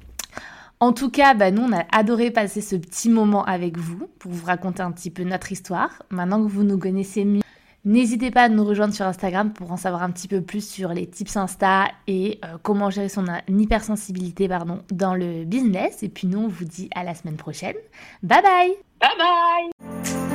En 0.78 0.92
tout 0.92 1.10
cas, 1.10 1.34
bah, 1.34 1.50
nous, 1.50 1.62
on 1.62 1.72
a 1.72 1.84
adoré 1.90 2.30
passer 2.30 2.60
ce 2.60 2.76
petit 2.76 3.08
moment 3.08 3.44
avec 3.44 3.78
vous 3.78 4.08
pour 4.18 4.30
vous 4.32 4.44
raconter 4.44 4.82
un 4.82 4.92
petit 4.92 5.10
peu 5.10 5.24
notre 5.24 5.50
histoire. 5.50 6.02
Maintenant 6.10 6.44
que 6.44 6.50
vous 6.50 6.64
nous 6.64 6.78
connaissez 6.78 7.24
mieux, 7.24 7.40
n'hésitez 7.86 8.30
pas 8.30 8.42
à 8.42 8.48
nous 8.50 8.64
rejoindre 8.64 8.92
sur 8.92 9.06
Instagram 9.06 9.54
pour 9.54 9.72
en 9.72 9.78
savoir 9.78 10.02
un 10.02 10.10
petit 10.10 10.28
peu 10.28 10.42
plus 10.42 10.68
sur 10.68 10.90
les 10.90 11.06
tips 11.06 11.36
Insta 11.36 11.86
et 12.06 12.40
euh, 12.44 12.58
comment 12.62 12.90
gérer 12.90 13.08
son 13.08 13.24
hypersensibilité 13.48 14.48
pardon, 14.48 14.82
dans 14.92 15.14
le 15.14 15.44
business. 15.44 16.02
Et 16.02 16.10
puis 16.10 16.26
nous, 16.26 16.40
on 16.40 16.48
vous 16.48 16.64
dit 16.64 16.90
à 16.94 17.04
la 17.04 17.14
semaine 17.14 17.36
prochaine. 17.36 17.76
Bye 18.22 18.42
bye 18.42 18.74
Bye 19.00 19.10
bye 19.18 20.25